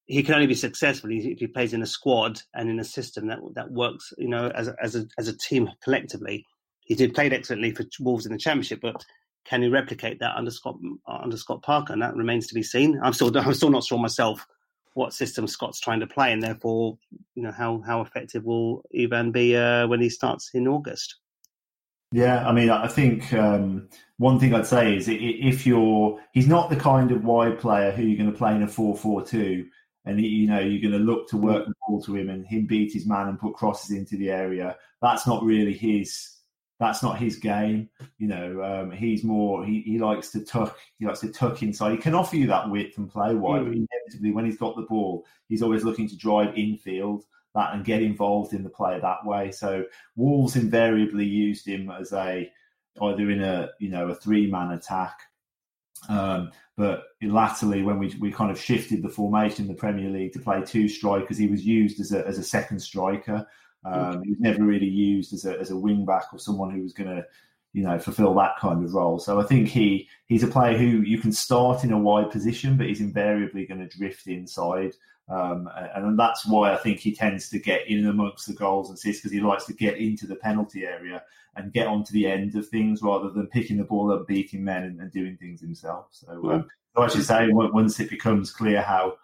he 0.05 0.23
can 0.23 0.33
only 0.33 0.47
be 0.47 0.55
successful 0.55 1.11
if 1.11 1.39
he 1.39 1.47
plays 1.47 1.73
in 1.73 1.81
a 1.81 1.87
squad 1.87 2.41
and 2.53 2.69
in 2.69 2.79
a 2.79 2.83
system 2.83 3.27
that 3.27 3.39
that 3.55 3.71
works, 3.71 4.13
you 4.17 4.29
know, 4.29 4.47
as 4.49 4.69
as 4.81 4.95
a 4.95 5.05
as 5.17 5.27
a 5.27 5.37
team 5.37 5.69
collectively. 5.83 6.45
He 6.81 6.95
did 6.95 7.13
played 7.13 7.33
excellently 7.33 7.71
for 7.71 7.83
Wolves 7.99 8.25
in 8.25 8.31
the 8.31 8.39
Championship, 8.39 8.79
but 8.81 9.05
can 9.47 9.61
he 9.61 9.69
replicate 9.69 10.19
that 10.19 10.35
under 10.35 10.51
Scott 10.51 10.77
under 11.07 11.37
Scott 11.37 11.61
Parker? 11.61 11.93
And 11.93 12.01
that 12.01 12.15
remains 12.15 12.47
to 12.47 12.53
be 12.53 12.63
seen. 12.63 12.99
I'm 13.01 13.13
still 13.13 13.35
I'm 13.37 13.53
still 13.53 13.69
not 13.69 13.83
sure 13.83 13.99
myself 13.99 14.45
what 14.93 15.13
system 15.13 15.47
Scott's 15.47 15.79
trying 15.79 15.99
to 15.99 16.07
play, 16.07 16.33
and 16.33 16.41
therefore, 16.41 16.97
you 17.35 17.43
know, 17.43 17.51
how 17.51 17.81
how 17.85 18.01
effective 18.01 18.43
will 18.43 18.83
Ivan 18.97 19.31
be 19.31 19.55
uh, 19.55 19.87
when 19.87 20.01
he 20.01 20.09
starts 20.09 20.51
in 20.53 20.67
August? 20.67 21.15
Yeah, 22.11 22.47
I 22.47 22.53
mean, 22.53 22.69
I 22.69 22.87
think 22.87 23.33
um, 23.33 23.89
one 24.17 24.39
thing 24.39 24.53
I'd 24.53 24.65
say 24.65 24.95
is 24.95 25.07
if 25.09 25.67
you're, 25.67 26.21
he's 26.31 26.47
not 26.47 26.69
the 26.69 26.77
kind 26.77 27.11
of 27.11 27.25
wide 27.25 27.59
player 27.59 27.91
who 27.91 28.03
you're 28.03 28.17
going 28.17 28.31
to 28.31 28.37
play 28.37 28.55
in 28.55 28.63
a 28.63 28.67
four-four-two 28.67 29.67
and 30.05 30.21
you 30.21 30.47
know 30.47 30.59
you're 30.59 30.81
going 30.81 30.97
to 30.97 31.05
look 31.05 31.27
to 31.27 31.37
work 31.37 31.65
the 31.65 31.73
ball 31.85 32.01
to 32.03 32.15
him 32.15 32.29
and 32.29 32.45
him 32.47 32.65
beat 32.65 32.93
his 32.93 33.05
man 33.05 33.27
and 33.27 33.39
put 33.39 33.55
crosses 33.55 33.91
into 33.91 34.15
the 34.15 34.31
area. 34.31 34.77
That's 35.01 35.27
not 35.27 35.43
really 35.43 35.73
his. 35.73 36.36
That's 36.79 37.01
not 37.01 37.17
his 37.17 37.37
game. 37.37 37.89
You 38.17 38.27
know, 38.27 38.63
um, 38.63 38.91
he's 38.91 39.23
more. 39.23 39.65
He, 39.65 39.81
he 39.81 39.97
likes 39.97 40.29
to 40.31 40.43
tuck. 40.43 40.77
He 40.99 41.05
likes 41.05 41.21
to 41.21 41.31
tuck 41.31 41.63
inside. 41.63 41.91
He 41.91 41.97
can 41.97 42.13
offer 42.13 42.35
you 42.35 42.47
that 42.47 42.69
width 42.69 42.97
and 42.97 43.09
play 43.09 43.33
wide, 43.33 43.61
mm. 43.61 43.65
but 43.65 43.73
inevitably 43.73 44.31
when 44.31 44.45
he's 44.45 44.57
got 44.57 44.75
the 44.75 44.83
ball, 44.83 45.25
he's 45.49 45.63
always 45.63 45.83
looking 45.83 46.07
to 46.09 46.17
drive 46.17 46.55
infield 46.55 47.23
that 47.55 47.73
and 47.73 47.83
get 47.83 48.03
involved 48.03 48.53
in 48.53 48.63
the 48.63 48.69
play 48.69 48.99
that 48.99 49.25
way. 49.25 49.51
So 49.51 49.85
Wolves 50.15 50.55
invariably 50.55 51.25
used 51.25 51.67
him 51.67 51.89
as 51.89 52.13
a 52.13 52.51
either 53.01 53.31
in 53.31 53.43
a 53.43 53.69
you 53.79 53.89
know 53.89 54.09
a 54.09 54.15
three 54.15 54.49
man 54.49 54.71
attack 54.71 55.19
um, 56.09 56.51
but 56.75 57.03
latterly, 57.21 57.81
when 57.81 57.99
we, 57.99 58.15
we 58.19 58.31
kind 58.31 58.51
of 58.51 58.59
shifted 58.59 59.01
the 59.01 59.09
formation 59.09 59.63
in 59.63 59.67
the 59.67 59.73
Premier 59.73 60.09
League 60.09 60.33
to 60.33 60.39
play 60.39 60.61
two 60.63 60.87
strikers, 60.87 61.37
he 61.37 61.47
was 61.47 61.65
used 61.65 61.99
as 61.99 62.11
a, 62.11 62.25
as 62.27 62.37
a 62.37 62.43
second 62.43 62.79
striker. 62.79 63.47
Um, 63.85 64.23
he 64.23 64.31
was 64.31 64.39
never 64.39 64.63
really 64.63 64.87
used 64.87 65.33
as 65.33 65.45
a, 65.45 65.57
as 65.59 65.71
a 65.71 65.77
wing 65.77 66.05
back 66.05 66.25
or 66.33 66.39
someone 66.39 66.71
who 66.71 66.81
was 66.81 66.93
going 66.93 67.09
to, 67.09 67.25
you 67.73 67.83
know, 67.83 67.99
fulfill 67.99 68.33
that 68.35 68.57
kind 68.59 68.83
of 68.83 68.93
role. 68.93 69.19
So 69.19 69.39
I 69.39 69.43
think 69.43 69.69
he 69.69 70.09
he's 70.25 70.43
a 70.43 70.47
player 70.47 70.77
who 70.77 71.01
you 71.01 71.19
can 71.19 71.31
start 71.31 71.83
in 71.83 71.91
a 71.91 71.99
wide 71.99 72.31
position, 72.31 72.75
but 72.75 72.87
he's 72.87 73.01
invariably 73.01 73.65
going 73.65 73.87
to 73.87 73.97
drift 73.97 74.27
inside. 74.27 74.93
Um, 75.29 75.69
and 75.93 76.17
that's 76.17 76.45
why 76.45 76.71
I 76.71 76.77
think 76.77 76.99
he 76.99 77.13
tends 77.13 77.49
to 77.49 77.59
get 77.59 77.87
in 77.87 78.07
amongst 78.07 78.47
the 78.47 78.53
goals 78.53 78.89
and 78.89 78.97
assists 78.97 79.21
because 79.21 79.33
he 79.33 79.41
likes 79.41 79.65
to 79.65 79.73
get 79.73 79.97
into 79.97 80.25
the 80.25 80.37
penalty 80.37 80.85
area 80.85 81.21
and 81.57 81.73
get 81.73 81.87
onto 81.87 82.13
the 82.13 82.27
end 82.27 82.55
of 82.55 82.67
things 82.67 83.01
rather 83.01 83.29
than 83.29 83.47
picking 83.47 83.77
the 83.77 83.83
ball 83.83 84.11
up, 84.11 84.27
beating 84.27 84.63
men, 84.63 84.83
and, 84.83 85.01
and 85.01 85.11
doing 85.11 85.35
things 85.35 85.59
himself. 85.59 86.07
So, 86.11 86.51
um, 86.51 86.67
so 86.95 87.01
I 87.01 87.07
should 87.09 87.25
say, 87.25 87.47
once 87.49 87.99
it 87.99 88.09
becomes 88.09 88.51
clear 88.51 88.81
how 88.81 89.17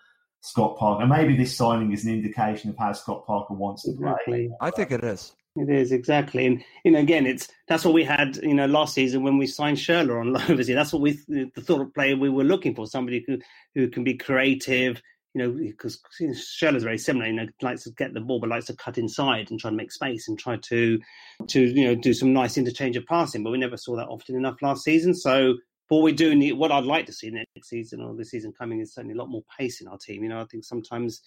Scott 0.44 0.78
Parker, 0.78 1.04
and 1.04 1.10
maybe 1.10 1.38
this 1.38 1.56
signing 1.56 1.94
is 1.94 2.06
an 2.06 2.14
indication 2.14 2.70
of 2.70 2.78
how 2.78 2.92
Scott 2.92 3.26
Parker 3.26 3.54
wants 3.54 3.84
to 3.84 3.92
exactly. 3.92 4.48
play. 4.48 4.52
I 4.60 4.72
think 4.72 4.92
it 4.92 5.04
is. 5.04 5.32
It 5.56 5.70
is 5.70 5.92
exactly, 5.92 6.46
and 6.46 6.64
you 6.84 6.92
know, 6.92 7.00
again, 7.00 7.26
it's 7.26 7.48
that's 7.68 7.86
what 7.86 7.94
we 7.94 8.04
had, 8.04 8.38
you 8.38 8.54
know, 8.54 8.66
last 8.66 8.94
season 8.94 9.24
when 9.24 9.38
we 9.38 9.48
signed 9.48 9.78
Schürrle 9.78 10.20
on 10.20 10.34
loan. 10.50 10.58
That's 10.58 10.92
what 10.92 11.02
we 11.02 11.12
the 11.28 11.64
sort 11.64 11.82
of 11.82 11.94
player 11.94 12.18
we 12.18 12.30
were 12.30 12.44
looking 12.44 12.76
for, 12.76 12.88
somebody 12.88 13.24
who 13.26 13.38
who 13.74 13.88
can 13.88 14.04
be 14.04 14.16
creative, 14.16 15.02
you 15.34 15.42
know, 15.42 15.52
because 15.52 16.02
Schürrle's 16.20 16.84
very 16.84 16.98
similar. 16.98 17.28
You 17.28 17.34
know, 17.34 17.48
likes 17.62 17.84
to 17.84 17.92
get 17.92 18.14
the 18.14 18.20
ball, 18.20 18.42
but 18.42 18.50
likes 18.50 18.66
to 18.66 18.76
cut 18.76 18.98
inside 18.98 19.50
and 19.50 19.60
try 19.60 19.70
and 19.70 19.78
make 19.78 19.94
space 19.94 20.28
and 20.28 20.38
try 20.38 20.58
to, 20.58 21.00
to 21.48 21.62
you 21.62 21.86
know, 21.86 21.96
do 21.96 22.14
some 22.14 22.34
nice 22.34 22.58
interchange 22.58 22.98
of 22.98 23.06
passing. 23.06 23.44
But 23.44 23.52
we 23.52 23.60
never 23.60 23.78
saw 23.78 23.96
that 23.96 24.10
often 24.10 24.36
enough 24.36 24.62
last 24.62 24.84
season. 24.84 25.14
So 25.14 25.56
what 25.90 26.02
we 26.02 26.12
do 26.12 26.36
need, 26.36 26.54
what 26.54 26.72
I'd 26.72 26.86
like 26.86 27.06
to 27.08 27.14
see 27.14 27.30
next 27.30 27.70
season 27.70 28.02
or 28.02 28.16
the 28.16 28.26
season 28.26 28.54
coming 28.58 28.80
is 28.80 28.94
certainly 28.94 29.16
a 29.16 29.18
lot 29.18 29.30
more 29.30 29.44
pace 29.58 29.82
in 29.82 29.88
our 29.88 29.98
team. 29.98 30.24
You 30.24 30.30
know, 30.30 30.42
I 30.42 30.46
think 30.46 30.64
sometimes 30.64 31.22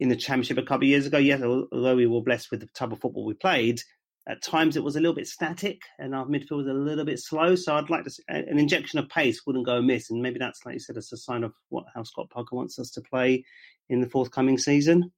in 0.00 0.08
the 0.08 0.16
championship 0.16 0.58
a 0.58 0.62
couple 0.62 0.84
of 0.84 0.90
years 0.90 1.06
ago, 1.06 1.18
yes, 1.18 1.42
although 1.42 1.96
we 1.96 2.06
were 2.06 2.22
blessed 2.22 2.50
with 2.50 2.60
the 2.60 2.68
type 2.74 2.92
of 2.92 3.00
football 3.00 3.24
we 3.24 3.34
played, 3.34 3.80
at 4.26 4.42
times 4.42 4.76
it 4.76 4.84
was 4.84 4.96
a 4.96 5.00
little 5.00 5.14
bit 5.14 5.26
static 5.26 5.82
and 5.98 6.14
our 6.14 6.24
midfield 6.24 6.58
was 6.58 6.66
a 6.66 6.72
little 6.72 7.04
bit 7.04 7.18
slow. 7.18 7.54
So 7.54 7.74
I'd 7.74 7.90
like 7.90 8.04
to 8.04 8.10
see 8.10 8.22
an 8.28 8.58
injection 8.58 8.98
of 8.98 9.08
pace 9.08 9.42
wouldn't 9.46 9.66
go 9.66 9.76
amiss. 9.76 10.10
And 10.10 10.22
maybe 10.22 10.38
that's, 10.38 10.64
like 10.64 10.74
you 10.74 10.80
said, 10.80 10.96
it's 10.96 11.12
a 11.12 11.16
sign 11.16 11.44
of 11.44 11.52
what 11.68 11.84
how 11.94 12.02
Scott 12.02 12.30
Parker 12.30 12.56
wants 12.56 12.78
us 12.78 12.90
to 12.92 13.02
play 13.02 13.44
in 13.88 14.00
the 14.00 14.08
forthcoming 14.08 14.58
season. 14.58 15.12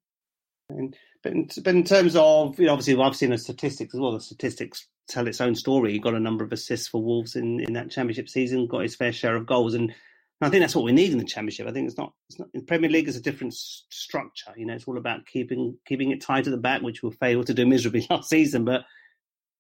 And, 0.68 0.96
but, 1.22 1.32
in, 1.32 1.48
but 1.62 1.74
in 1.74 1.84
terms 1.84 2.16
of, 2.16 2.58
you 2.58 2.66
know, 2.66 2.72
obviously, 2.72 3.00
I've 3.00 3.16
seen 3.16 3.30
the 3.30 3.38
statistics 3.38 3.94
as 3.94 4.00
well. 4.00 4.12
The 4.12 4.20
statistics 4.20 4.86
tell 5.08 5.28
its 5.28 5.40
own 5.40 5.54
story. 5.54 5.92
He 5.92 5.98
got 5.98 6.14
a 6.14 6.20
number 6.20 6.44
of 6.44 6.52
assists 6.52 6.88
for 6.88 7.02
Wolves 7.02 7.36
in, 7.36 7.60
in 7.60 7.74
that 7.74 7.90
championship 7.90 8.28
season, 8.28 8.66
got 8.66 8.82
his 8.82 8.96
fair 8.96 9.12
share 9.12 9.36
of 9.36 9.46
goals, 9.46 9.74
and 9.74 9.92
I 10.40 10.50
think 10.50 10.62
that's 10.62 10.74
what 10.74 10.84
we 10.84 10.92
need 10.92 11.12
in 11.12 11.18
the 11.18 11.24
championship. 11.24 11.66
I 11.66 11.72
think 11.72 11.88
it's 11.88 11.96
not, 11.96 12.12
it's 12.28 12.38
not 12.38 12.48
in 12.52 12.66
Premier 12.66 12.90
League. 12.90 13.08
It's 13.08 13.16
a 13.16 13.22
different 13.22 13.54
s- 13.54 13.84
structure. 13.90 14.52
You 14.56 14.66
know, 14.66 14.74
it's 14.74 14.86
all 14.86 14.98
about 14.98 15.24
keeping 15.26 15.78
keeping 15.86 16.10
it 16.10 16.20
tight 16.20 16.46
at 16.46 16.50
the 16.50 16.58
back, 16.58 16.82
which 16.82 17.02
we 17.02 17.10
failed 17.12 17.46
to 17.46 17.54
do 17.54 17.64
miserably 17.66 18.06
last 18.10 18.28
season. 18.28 18.64
But 18.64 18.82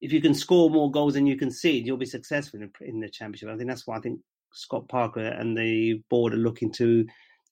if 0.00 0.12
you 0.12 0.20
can 0.20 0.34
score 0.34 0.68
more 0.68 0.90
goals 0.90 1.14
than 1.14 1.26
you 1.26 1.36
concede, 1.36 1.86
you'll 1.86 1.96
be 1.96 2.06
successful 2.06 2.60
in, 2.60 2.70
in 2.80 3.00
the 3.00 3.08
championship. 3.08 3.48
I 3.48 3.56
think 3.56 3.68
that's 3.70 3.86
why 3.86 3.96
I 3.96 4.00
think 4.00 4.20
Scott 4.52 4.88
Parker 4.88 5.26
and 5.26 5.56
the 5.56 6.02
board 6.10 6.34
are 6.34 6.38
looking 6.38 6.72
to 6.72 7.06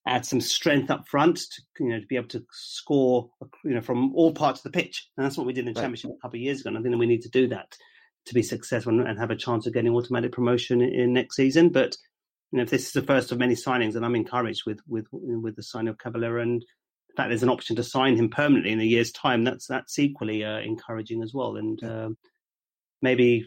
add 0.07 0.27
some 0.27 0.41
strength 0.41 0.91
up 0.91 1.09
front 1.09 1.37
to 1.39 1.63
you 1.81 1.89
know 1.89 2.01
to 2.01 2.07
be 2.07 2.17
able 2.17 2.29
to 2.29 2.45
score 2.53 3.31
you 3.65 3.75
know 3.75 3.81
from 3.81 4.15
all 4.15 4.33
parts 4.33 4.61
of 4.61 4.65
the 4.65 4.79
pitch, 4.79 5.09
and 5.17 5.25
that's 5.25 5.37
what 5.37 5.47
we 5.47 5.53
did 5.53 5.67
in 5.67 5.73
the 5.73 5.79
right. 5.79 5.85
championship 5.85 6.11
a 6.11 6.23
couple 6.23 6.39
of 6.39 6.43
years 6.43 6.61
ago. 6.61 6.69
And 6.69 6.79
I 6.79 6.83
think 6.83 6.93
that 6.93 6.99
we 6.99 7.07
need 7.07 7.23
to 7.23 7.31
do 7.31 7.49
that 7.49 7.77
to 8.27 8.35
be 8.35 8.43
successful 8.43 9.01
and 9.01 9.19
have 9.19 9.31
a 9.31 9.37
chance 9.37 9.67
of 9.67 9.75
getting 9.75 9.95
automatic 9.95 10.33
promotion 10.33 10.81
in 10.81 11.13
next 11.13 11.37
season. 11.37 11.69
But 11.71 11.97
you 12.53 12.59
know, 12.59 12.63
if 12.63 12.71
this 12.71 12.87
is 12.87 12.93
the 12.93 13.03
first 13.03 13.33
of 13.33 13.39
many 13.39 13.55
signings, 13.55 13.95
then 13.95 14.05
I'm 14.05 14.15
encouraged 14.15 14.63
with 14.67 14.81
with 14.87 15.07
with 15.13 15.57
the 15.57 15.63
signing 15.63 15.89
of 15.89 15.99
Cavaleiro 15.99 16.43
and 16.43 16.63
the 16.63 17.15
fact 17.17 17.31
there's 17.31 17.43
an 17.43 17.49
option 17.49 17.77
to 17.77 17.83
sign 17.83 18.17
him 18.17 18.29
permanently 18.29 18.73
in 18.73 18.81
a 18.81 18.85
year's 18.85 19.13
time. 19.13 19.45
That's 19.45 19.67
that's 19.67 19.99
equally 19.99 20.45
uh, 20.45 20.59
encouraging 20.59 21.23
as 21.23 21.33
well. 21.35 21.57
And 21.57 21.83
uh, 21.83 22.11
maybe 23.03 23.47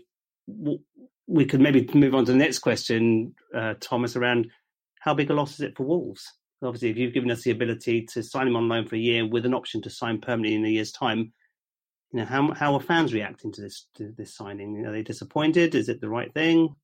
we 1.28 1.46
could 1.46 1.62
maybe 1.62 1.88
move 1.94 2.16
on 2.16 2.26
to 2.26 2.32
the 2.32 2.38
next 2.38 2.60
question, 2.60 3.36
uh, 3.56 3.76
Thomas, 3.80 4.16
around 4.16 4.48
how 5.00 5.14
big 5.14 5.30
a 5.30 5.34
loss 5.34 5.54
is 5.54 5.62
it 5.62 5.78
for 5.78 5.86
Wolves? 5.86 6.34
Obviously, 6.62 6.90
if 6.90 6.98
you've 6.98 7.14
given 7.14 7.32
us 7.32 7.44
the 7.44 7.52
ability 7.52 8.06
to 8.14 8.24
sign 8.24 8.48
him 8.48 8.56
on 8.56 8.68
loan 8.68 8.88
for 8.88 8.96
a 8.96 9.00
year 9.00 9.28
with 9.28 9.46
an 9.46 9.54
option 9.54 9.82
to 9.84 9.90
sign 9.90 10.20
permanently 10.20 10.56
in 10.56 10.66
a 10.66 10.70
year's 10.70 10.92
time, 10.92 11.32
you 12.12 12.20
know 12.20 12.26
how 12.26 12.54
how 12.54 12.74
are 12.74 12.80
fans 12.80 13.14
reacting 13.14 13.52
to 13.52 13.62
this 13.62 13.88
to 13.96 14.14
this 14.18 14.36
signing? 14.36 14.86
Are 14.86 14.92
they 14.92 15.04
disappointed? 15.04 15.76
Is 15.76 15.90
it 15.90 16.02
the 16.02 16.10
right 16.10 16.34
thing? 16.34 16.76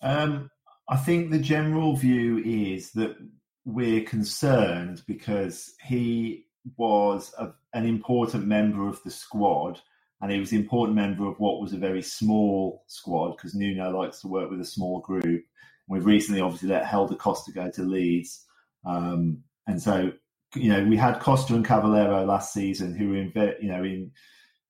Um, 0.00 0.50
I 0.88 0.96
think 0.96 1.30
the 1.30 1.38
general 1.38 1.94
view 1.96 2.38
is 2.38 2.90
that 2.92 3.16
we're 3.64 4.02
concerned 4.02 5.02
because 5.06 5.74
he 5.84 6.46
was 6.76 7.32
a, 7.38 7.52
an 7.74 7.86
important 7.86 8.46
member 8.46 8.88
of 8.88 9.02
the 9.04 9.10
squad 9.10 9.80
and 10.20 10.30
he 10.30 10.38
was 10.38 10.52
an 10.52 10.58
important 10.58 10.96
member 10.96 11.26
of 11.26 11.38
what 11.38 11.60
was 11.60 11.72
a 11.72 11.78
very 11.78 12.02
small 12.02 12.84
squad 12.86 13.36
because 13.36 13.54
Nuno 13.54 13.90
likes 13.96 14.20
to 14.20 14.28
work 14.28 14.50
with 14.50 14.60
a 14.60 14.64
small 14.64 15.00
group. 15.00 15.44
We've 15.88 16.06
recently 16.06 16.40
obviously 16.40 16.68
let 16.68 16.86
Helder 16.86 17.16
Costa 17.16 17.52
go 17.52 17.70
to 17.70 17.82
Leeds. 17.82 18.46
Um, 18.84 19.42
and 19.66 19.80
so, 19.80 20.12
you 20.54 20.72
know, 20.72 20.84
we 20.84 20.96
had 20.96 21.20
Costa 21.20 21.54
and 21.54 21.64
Cavaleiro 21.64 22.24
last 22.24 22.52
season 22.52 22.94
who 22.94 23.10
were 23.10 23.16
in, 23.16 23.32
you 23.60 23.68
know, 23.68 23.84
in 23.84 24.12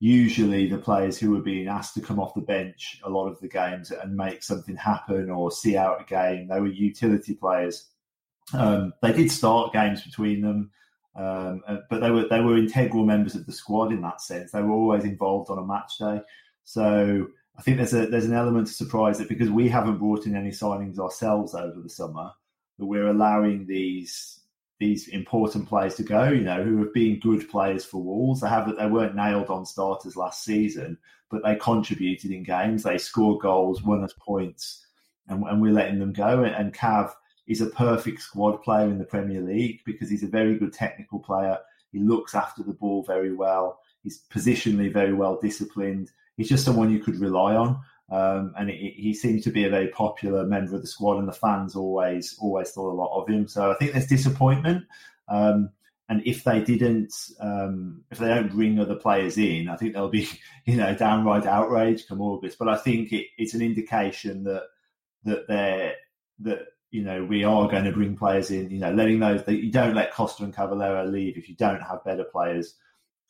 usually 0.03 0.69
the 0.69 0.79
players 0.79 1.17
who 1.17 1.31
were 1.31 1.41
being 1.41 1.69
asked 1.69 1.95
to 1.95 2.01
come 2.01 2.19
off 2.19 2.35
the 2.35 2.41
bench 2.41 3.01
a 3.05 3.09
lot 3.09 3.29
of 3.29 3.39
the 3.41 3.49
games 3.49 3.93
and 3.93 4.17
make 4.17 4.43
something 4.43 4.75
happen 4.75 5.31
or 5.31 5.51
see 5.51 5.77
out 5.77 6.01
a 6.01 6.05
game. 6.05 6.49
They 6.49 6.59
were 6.59 6.67
utility 6.67 7.35
players. 7.35 7.89
Um, 8.53 8.93
they 9.01 9.13
did 9.13 9.31
start 9.31 9.73
games 9.73 10.03
between 10.03 10.41
them, 10.41 10.73
um, 11.15 11.63
uh, 11.69 11.77
but 11.89 12.01
they 12.01 12.11
were 12.11 12.27
they 12.29 12.41
were 12.41 12.59
integral 12.59 13.05
members 13.05 13.37
of 13.37 13.47
the 13.47 13.53
squad 13.53 13.93
in 13.93 14.03
that 14.03 14.21
sense. 14.21 14.51
They 14.51 14.61
were 14.61 14.73
always 14.73 15.05
involved 15.05 15.51
on 15.51 15.59
a 15.59 15.65
match 15.65 15.99
day. 15.99 16.21
So 16.65 17.29
I 17.57 17.63
think 17.63 17.77
there's 17.77 17.95
a 17.95 18.07
there's 18.07 18.27
an 18.27 18.35
element 18.35 18.69
of 18.69 18.75
surprise 18.75 19.19
that 19.19 19.29
because 19.29 19.51
we 19.51 19.69
haven't 19.69 19.99
brought 19.99 20.27
in 20.27 20.35
any 20.35 20.51
signings 20.51 20.99
ourselves 20.99 21.55
over 21.55 21.81
the 21.81 21.89
summer, 21.89 22.33
we're 22.79 23.09
allowing 23.09 23.67
these 23.67 24.41
these 24.79 25.07
important 25.09 25.69
players 25.69 25.95
to 25.95 26.03
go, 26.03 26.31
you 26.31 26.41
know, 26.41 26.63
who 26.65 26.79
have 26.79 26.93
been 26.93 27.21
good 27.21 27.49
players 27.49 27.85
for 27.85 28.03
Wolves. 28.03 28.41
They 28.41 28.49
have 28.49 28.75
they 28.77 28.87
weren't 28.87 29.15
nailed 29.15 29.49
on 29.49 29.65
starters 29.65 30.17
last 30.17 30.43
season, 30.43 30.99
but 31.31 31.43
they 31.45 31.55
contributed 31.57 32.33
in 32.33 32.43
games. 32.43 32.83
They 32.83 32.99
scored 32.99 33.43
goals, 33.43 33.83
won 33.83 34.03
us 34.03 34.15
points, 34.19 34.85
and, 35.29 35.45
and 35.45 35.63
we're 35.63 35.73
letting 35.73 36.01
them 36.01 36.13
go. 36.13 36.43
And 36.43 36.75
Cav 36.75 37.13
is 37.47 37.61
a 37.61 37.67
perfect 37.67 38.23
squad 38.23 38.63
player 38.63 38.87
in 38.87 38.99
the 38.99 39.05
Premier 39.05 39.41
League 39.41 39.81
because 39.85 40.11
he's 40.11 40.25
a 40.25 40.29
very 40.29 40.59
good 40.59 40.73
technical 40.73 41.21
player. 41.21 41.59
He 41.93 42.01
looks 42.01 42.35
after 42.35 42.63
the 42.63 42.73
ball 42.73 43.05
very 43.05 43.35
well. 43.35 43.79
He's 44.03 44.25
positionally 44.33 44.93
very 44.93 45.13
well 45.13 45.39
disciplined. 45.41 46.11
He's 46.37 46.49
just 46.49 46.65
someone 46.65 46.91
you 46.91 47.01
could 47.01 47.21
rely 47.21 47.55
on. 47.55 47.81
Um, 48.11 48.55
and 48.59 48.69
it, 48.69 48.95
he 48.95 49.15
seems 49.15 49.45
to 49.45 49.51
be 49.51 49.65
a 49.65 49.71
very 49.71 49.89
popular 49.89 50.45
member 50.45 50.77
of 50.77 50.83
the 50.83 50.89
squad, 50.89 51.19
and 51.19 51.29
the 51.29 51.33
fans 51.33 51.75
always 51.75 52.37
always 52.41 52.71
thought 52.71 52.93
a 52.93 53.01
lot 53.01 53.21
of 53.21 53.29
him. 53.29 53.49
So 53.49 53.71
I 53.71 53.75
think 53.75 53.93
there's 53.93 54.07
disappointment. 54.07 54.85
Um, 55.29 55.71
and 56.09 56.23
if 56.27 56.45
they 56.45 56.61
didn't, 56.61 57.15
um, 57.41 58.05
if 58.11 58.19
they 58.19 58.29
don't 58.29 58.51
bring 58.53 58.79
other 58.79 58.97
players 58.97 59.39
in, 59.39 59.69
I 59.69 59.77
think 59.77 59.95
there'll 59.95 60.09
be, 60.09 60.29
you 60.67 60.77
know, 60.77 60.95
downright 60.95 61.47
outrage 61.47 62.07
come 62.07 62.21
August. 62.21 62.59
But 62.59 62.69
I 62.69 62.77
think 62.77 63.13
it, 63.13 63.29
it's 63.39 63.55
an 63.55 63.63
indication 63.63 64.45
that 64.45 64.65
that 65.25 65.49
they're 65.49 65.95
that 66.41 66.67
you 66.91 67.03
know 67.03 67.25
we 67.25 67.45
are 67.45 67.69
going 67.69 67.85
to 67.85 67.93
bring 67.93 68.17
players 68.17 68.51
in. 68.51 68.71
You 68.71 68.81
know, 68.81 68.93
letting 68.93 69.21
those 69.21 69.45
that 69.45 69.63
you 69.63 69.73
don't 69.73 69.95
let 69.95 70.13
Costa 70.13 70.45
and 70.45 70.55
Cavaleiro 70.55 71.07
leave 71.07 71.39
if 71.39 71.49
you 71.49 71.57
don't 71.57 71.81
have 71.81 72.05
better 72.05 72.25
players 72.25 72.75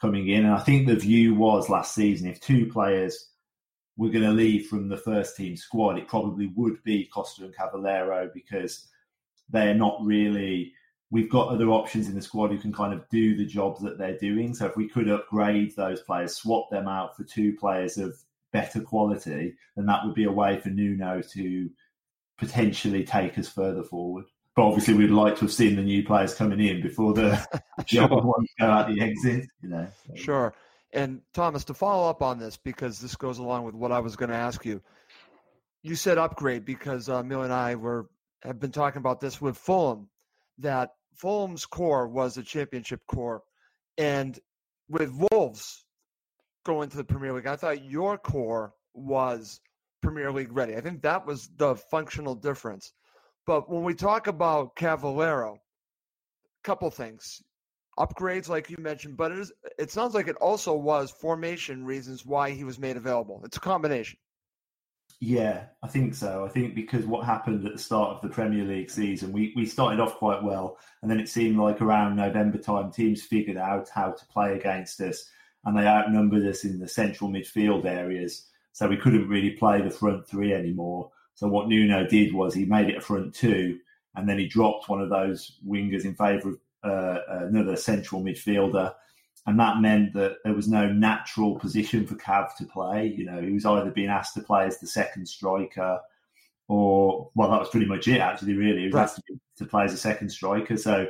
coming 0.00 0.28
in. 0.28 0.44
And 0.44 0.54
I 0.54 0.58
think 0.58 0.86
the 0.86 0.96
view 0.96 1.34
was 1.34 1.68
last 1.68 1.94
season 1.94 2.28
if 2.28 2.40
two 2.40 2.66
players 2.66 3.28
we're 3.96 4.12
going 4.12 4.24
to 4.24 4.30
leave 4.30 4.66
from 4.66 4.88
the 4.88 4.96
first 4.96 5.36
team 5.36 5.56
squad, 5.56 5.98
it 5.98 6.08
probably 6.08 6.46
would 6.56 6.82
be 6.82 7.06
Costa 7.12 7.44
and 7.44 7.54
Cavaleiro 7.54 8.30
because 8.32 8.88
they're 9.50 9.74
not 9.74 9.98
really. 10.02 10.72
We've 11.10 11.30
got 11.30 11.48
other 11.48 11.68
options 11.68 12.08
in 12.08 12.14
the 12.14 12.22
squad 12.22 12.52
who 12.52 12.58
can 12.58 12.72
kind 12.72 12.94
of 12.94 13.06
do 13.10 13.36
the 13.36 13.44
jobs 13.44 13.82
that 13.82 13.98
they're 13.98 14.16
doing. 14.16 14.54
So 14.54 14.64
if 14.64 14.76
we 14.76 14.88
could 14.88 15.10
upgrade 15.10 15.76
those 15.76 16.00
players, 16.00 16.36
swap 16.36 16.70
them 16.70 16.88
out 16.88 17.14
for 17.14 17.24
two 17.24 17.54
players 17.54 17.98
of 17.98 18.16
better 18.50 18.80
quality, 18.80 19.54
then 19.76 19.84
that 19.86 20.06
would 20.06 20.14
be 20.14 20.24
a 20.24 20.32
way 20.32 20.58
for 20.58 20.70
Nuno 20.70 21.20
to 21.34 21.70
potentially 22.38 23.04
take 23.04 23.38
us 23.38 23.48
further 23.48 23.82
forward. 23.82 24.24
But 24.56 24.66
obviously, 24.66 24.94
we'd 24.94 25.10
like 25.10 25.34
to 25.36 25.42
have 25.42 25.52
seen 25.52 25.76
the 25.76 25.82
new 25.82 26.02
players 26.02 26.34
coming 26.34 26.60
in 26.60 26.82
before 26.82 27.14
the, 27.14 27.36
sure. 27.86 28.08
the 28.08 28.14
other 28.14 28.26
ones 28.26 28.48
go 28.58 28.66
out 28.66 28.88
the 28.88 29.00
exit. 29.00 29.48
You 29.62 29.68
know. 29.68 29.88
Sure. 30.14 30.54
And 30.92 31.22
Thomas, 31.32 31.64
to 31.64 31.74
follow 31.74 32.08
up 32.08 32.22
on 32.22 32.38
this, 32.38 32.56
because 32.56 33.00
this 33.00 33.16
goes 33.16 33.38
along 33.38 33.64
with 33.64 33.74
what 33.74 33.92
I 33.92 34.00
was 34.00 34.16
going 34.16 34.30
to 34.30 34.36
ask 34.36 34.64
you, 34.64 34.82
you 35.82 35.94
said 35.94 36.18
upgrade 36.18 36.64
because 36.64 37.08
uh, 37.08 37.22
Mill 37.22 37.42
and 37.42 37.52
I 37.52 37.74
were 37.74 38.08
have 38.42 38.60
been 38.60 38.72
talking 38.72 38.98
about 38.98 39.20
this 39.20 39.40
with 39.40 39.56
Fulham, 39.56 40.08
that 40.58 40.90
Fulham's 41.14 41.64
core 41.64 42.08
was 42.08 42.36
a 42.36 42.42
championship 42.42 43.00
core, 43.06 43.42
and 43.96 44.38
with 44.88 45.12
Wolves 45.30 45.84
going 46.64 46.88
to 46.90 46.96
the 46.96 47.04
Premier 47.04 47.32
League, 47.32 47.46
I 47.46 47.56
thought 47.56 47.84
your 47.84 48.18
core 48.18 48.74
was 48.94 49.60
Premier 50.02 50.32
League 50.32 50.52
ready. 50.52 50.76
I 50.76 50.80
think 50.80 51.02
that 51.02 51.26
was 51.26 51.48
the 51.56 51.76
functional 51.76 52.34
difference. 52.34 52.92
But 53.46 53.70
when 53.70 53.84
we 53.84 53.94
talk 53.94 54.26
about 54.26 54.76
Cavaleiro, 54.76 55.58
couple 56.62 56.90
things 56.90 57.42
upgrades 58.02 58.48
like 58.48 58.70
you 58.70 58.76
mentioned, 58.78 59.16
but 59.16 59.32
it 59.32 59.38
is 59.38 59.52
it 59.78 59.90
sounds 59.90 60.14
like 60.14 60.28
it 60.28 60.36
also 60.36 60.74
was 60.74 61.10
formation 61.10 61.84
reasons 61.84 62.26
why 62.26 62.50
he 62.50 62.64
was 62.64 62.78
made 62.78 62.96
available. 62.96 63.40
It's 63.44 63.56
a 63.56 63.60
combination. 63.60 64.18
Yeah, 65.20 65.66
I 65.84 65.86
think 65.86 66.14
so. 66.14 66.44
I 66.44 66.48
think 66.48 66.74
because 66.74 67.06
what 67.06 67.24
happened 67.24 67.64
at 67.64 67.72
the 67.72 67.78
start 67.78 68.16
of 68.16 68.22
the 68.22 68.34
Premier 68.34 68.64
League 68.64 68.90
season, 68.90 69.30
we, 69.30 69.52
we 69.54 69.66
started 69.66 70.00
off 70.00 70.16
quite 70.16 70.42
well, 70.42 70.78
and 71.00 71.08
then 71.08 71.20
it 71.20 71.28
seemed 71.28 71.58
like 71.58 71.80
around 71.80 72.16
November 72.16 72.58
time, 72.58 72.90
teams 72.90 73.22
figured 73.22 73.56
out 73.56 73.88
how 73.88 74.10
to 74.10 74.26
play 74.26 74.56
against 74.56 75.00
us, 75.00 75.30
and 75.64 75.78
they 75.78 75.86
outnumbered 75.86 76.44
us 76.44 76.64
in 76.64 76.80
the 76.80 76.88
central 76.88 77.30
midfield 77.30 77.84
areas. 77.84 78.48
So 78.72 78.88
we 78.88 78.96
couldn't 78.96 79.28
really 79.28 79.50
play 79.50 79.80
the 79.80 79.90
front 79.90 80.26
three 80.26 80.52
anymore. 80.52 81.12
So 81.34 81.46
what 81.46 81.68
Nuno 81.68 82.04
did 82.04 82.34
was 82.34 82.52
he 82.52 82.64
made 82.64 82.88
it 82.88 82.96
a 82.96 83.00
front 83.00 83.32
two, 83.32 83.78
and 84.16 84.28
then 84.28 84.38
he 84.38 84.48
dropped 84.48 84.88
one 84.88 85.00
of 85.00 85.08
those 85.08 85.58
wingers 85.64 86.04
in 86.04 86.16
favour 86.16 86.48
of 86.48 86.58
uh, 86.84 87.18
another 87.28 87.76
central 87.76 88.22
midfielder. 88.22 88.94
And 89.46 89.58
that 89.58 89.80
meant 89.80 90.14
that 90.14 90.36
there 90.44 90.54
was 90.54 90.68
no 90.68 90.86
natural 90.86 91.58
position 91.58 92.06
for 92.06 92.14
Cav 92.14 92.54
to 92.56 92.64
play. 92.64 93.08
You 93.16 93.24
know, 93.24 93.40
he 93.40 93.52
was 93.52 93.66
either 93.66 93.90
being 93.90 94.08
asked 94.08 94.34
to 94.34 94.40
play 94.40 94.66
as 94.66 94.78
the 94.78 94.86
second 94.86 95.26
striker, 95.26 96.00
or 96.68 97.30
well, 97.34 97.50
that 97.50 97.58
was 97.58 97.68
pretty 97.68 97.86
much 97.86 98.06
it. 98.06 98.20
Actually, 98.20 98.54
really, 98.54 98.80
he 98.80 98.86
was 98.86 98.94
right. 98.94 99.02
asked 99.02 99.20
to, 99.26 99.40
to 99.58 99.64
play 99.64 99.84
as 99.84 99.92
a 99.92 99.98
second 99.98 100.30
striker. 100.30 100.76
So, 100.76 101.08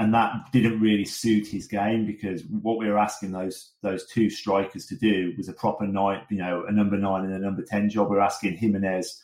and 0.00 0.12
that 0.12 0.32
didn't 0.52 0.80
really 0.80 1.04
suit 1.04 1.46
his 1.46 1.68
game 1.68 2.04
because 2.04 2.42
what 2.46 2.78
we 2.78 2.88
were 2.88 2.98
asking 2.98 3.30
those 3.30 3.70
those 3.82 4.06
two 4.06 4.28
strikers 4.28 4.86
to 4.86 4.96
do 4.96 5.32
was 5.36 5.48
a 5.48 5.52
proper 5.52 5.86
nine, 5.86 6.22
you 6.30 6.38
know, 6.38 6.64
a 6.66 6.72
number 6.72 6.98
nine 6.98 7.24
and 7.24 7.34
a 7.34 7.38
number 7.38 7.62
ten 7.62 7.88
job. 7.88 8.10
We 8.10 8.16
are 8.16 8.22
asking 8.22 8.56
Jimenez 8.56 9.22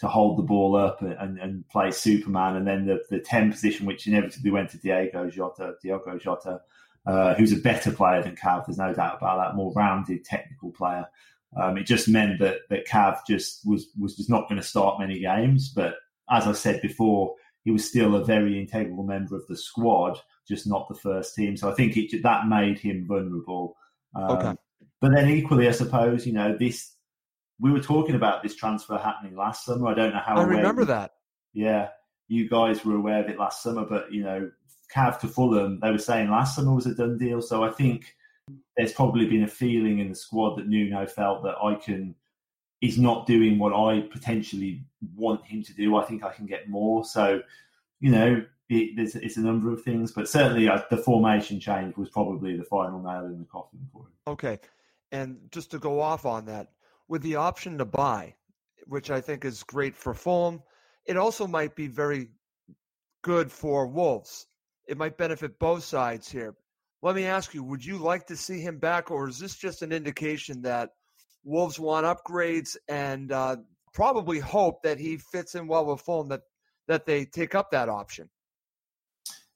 to 0.00 0.08
hold 0.08 0.38
the 0.38 0.42
ball 0.42 0.76
up 0.76 1.02
and, 1.02 1.38
and 1.38 1.68
play 1.68 1.90
Superman. 1.90 2.56
And 2.56 2.66
then 2.66 2.86
the, 2.86 3.02
the 3.10 3.20
10 3.20 3.52
position, 3.52 3.86
which 3.86 4.06
inevitably 4.06 4.50
went 4.50 4.70
to 4.70 4.78
Diego 4.78 5.28
Jota, 5.28 5.74
Diogo 5.82 6.18
Jota, 6.18 6.60
uh, 7.06 7.34
who's 7.34 7.52
a 7.52 7.56
better 7.56 7.92
player 7.92 8.22
than 8.22 8.34
Cav. 8.34 8.66
There's 8.66 8.78
no 8.78 8.94
doubt 8.94 9.18
about 9.18 9.38
that, 9.38 9.56
more 9.56 9.72
rounded 9.74 10.24
technical 10.24 10.70
player. 10.70 11.06
Um, 11.54 11.76
it 11.76 11.84
just 11.84 12.08
meant 12.08 12.38
that, 12.38 12.60
that 12.70 12.86
Cav 12.86 13.18
just 13.26 13.66
was, 13.66 13.88
was 13.98 14.16
just 14.16 14.30
not 14.30 14.48
going 14.48 14.60
to 14.60 14.66
start 14.66 15.00
many 15.00 15.20
games. 15.20 15.68
But 15.68 15.96
as 16.30 16.46
I 16.46 16.52
said 16.52 16.80
before, 16.80 17.34
he 17.64 17.70
was 17.70 17.86
still 17.86 18.14
a 18.14 18.24
very 18.24 18.58
integral 18.58 19.04
member 19.04 19.36
of 19.36 19.46
the 19.48 19.56
squad, 19.56 20.18
just 20.48 20.66
not 20.66 20.88
the 20.88 20.94
first 20.94 21.34
team. 21.34 21.56
So 21.56 21.70
I 21.70 21.74
think 21.74 21.96
it, 21.96 22.22
that 22.22 22.48
made 22.48 22.78
him 22.78 23.06
vulnerable. 23.06 23.76
Um, 24.14 24.30
Okay. 24.30 24.54
But 25.00 25.12
then 25.14 25.30
equally, 25.30 25.66
I 25.66 25.72
suppose 25.72 26.26
you 26.26 26.32
know 26.32 26.56
this. 26.56 26.94
We 27.60 27.72
were 27.72 27.80
talking 27.80 28.14
about 28.14 28.42
this 28.42 28.54
transfer 28.54 28.98
happening 28.98 29.36
last 29.36 29.64
summer. 29.64 29.88
I 29.88 29.94
don't 29.94 30.12
know 30.12 30.22
how. 30.24 30.36
I 30.36 30.44
remember 30.44 30.82
you- 30.82 30.86
that. 30.88 31.14
Yeah, 31.52 31.88
you 32.28 32.48
guys 32.48 32.84
were 32.84 32.96
aware 32.96 33.22
of 33.22 33.28
it 33.28 33.38
last 33.38 33.62
summer, 33.62 33.84
but 33.84 34.12
you 34.12 34.22
know, 34.22 34.50
Cav 34.94 35.18
to 35.20 35.28
Fulham, 35.28 35.80
they 35.80 35.90
were 35.90 35.98
saying 35.98 36.30
last 36.30 36.56
summer 36.56 36.74
was 36.74 36.86
a 36.86 36.94
done 36.94 37.18
deal. 37.18 37.42
So 37.42 37.64
I 37.64 37.70
think 37.70 38.16
there's 38.76 38.92
probably 38.92 39.26
been 39.26 39.44
a 39.44 39.48
feeling 39.48 39.98
in 39.98 40.08
the 40.08 40.14
squad 40.14 40.56
that 40.56 40.68
Nuno 40.68 41.06
felt 41.06 41.42
that 41.42 41.56
I 41.62 41.74
can. 41.74 42.14
He's 42.80 42.98
not 42.98 43.26
doing 43.26 43.58
what 43.58 43.74
I 43.74 44.00
potentially 44.00 44.82
want 45.14 45.44
him 45.44 45.62
to 45.64 45.74
do. 45.74 45.96
I 45.96 46.04
think 46.04 46.24
I 46.24 46.32
can 46.32 46.46
get 46.46 46.68
more. 46.68 47.04
So, 47.04 47.42
you 48.00 48.10
know, 48.10 48.42
it, 48.70 48.96
there's, 48.96 49.16
it's 49.16 49.36
a 49.36 49.42
number 49.42 49.70
of 49.70 49.82
things, 49.82 50.12
but 50.12 50.28
certainly 50.28 50.66
uh, 50.66 50.80
the 50.88 50.96
formation 50.96 51.60
change 51.60 51.96
was 51.98 52.08
probably 52.08 52.56
the 52.56 52.64
final 52.64 53.02
nail 53.02 53.26
in 53.26 53.38
the 53.38 53.44
coffin 53.44 53.80
for 53.92 54.02
him. 54.02 54.12
Okay. 54.28 54.58
And 55.12 55.40
just 55.50 55.72
to 55.72 55.78
go 55.78 56.00
off 56.00 56.24
on 56.24 56.46
that, 56.46 56.70
with 57.10 57.22
the 57.22 57.34
option 57.34 57.76
to 57.76 57.84
buy, 57.84 58.32
which 58.86 59.10
I 59.10 59.20
think 59.20 59.44
is 59.44 59.64
great 59.64 59.96
for 59.96 60.14
Fulham, 60.14 60.62
it 61.06 61.16
also 61.16 61.44
might 61.44 61.74
be 61.74 61.88
very 61.88 62.28
good 63.22 63.50
for 63.50 63.88
Wolves. 63.88 64.46
It 64.86 64.96
might 64.96 65.18
benefit 65.18 65.58
both 65.58 65.82
sides 65.82 66.30
here. 66.30 66.54
Let 67.02 67.16
me 67.16 67.24
ask 67.24 67.52
you, 67.52 67.64
would 67.64 67.84
you 67.84 67.98
like 67.98 68.26
to 68.28 68.36
see 68.36 68.60
him 68.60 68.78
back, 68.78 69.10
or 69.10 69.28
is 69.28 69.40
this 69.40 69.56
just 69.56 69.82
an 69.82 69.90
indication 69.90 70.62
that 70.62 70.90
Wolves 71.42 71.80
want 71.80 72.06
upgrades 72.06 72.76
and 72.88 73.32
uh, 73.32 73.56
probably 73.92 74.38
hope 74.38 74.80
that 74.84 75.00
he 75.00 75.16
fits 75.16 75.56
in 75.56 75.66
well 75.66 75.86
with 75.86 76.02
Fulham, 76.02 76.28
that, 76.28 76.42
that 76.86 77.06
they 77.06 77.24
take 77.24 77.56
up 77.56 77.72
that 77.72 77.88
option? 77.88 78.30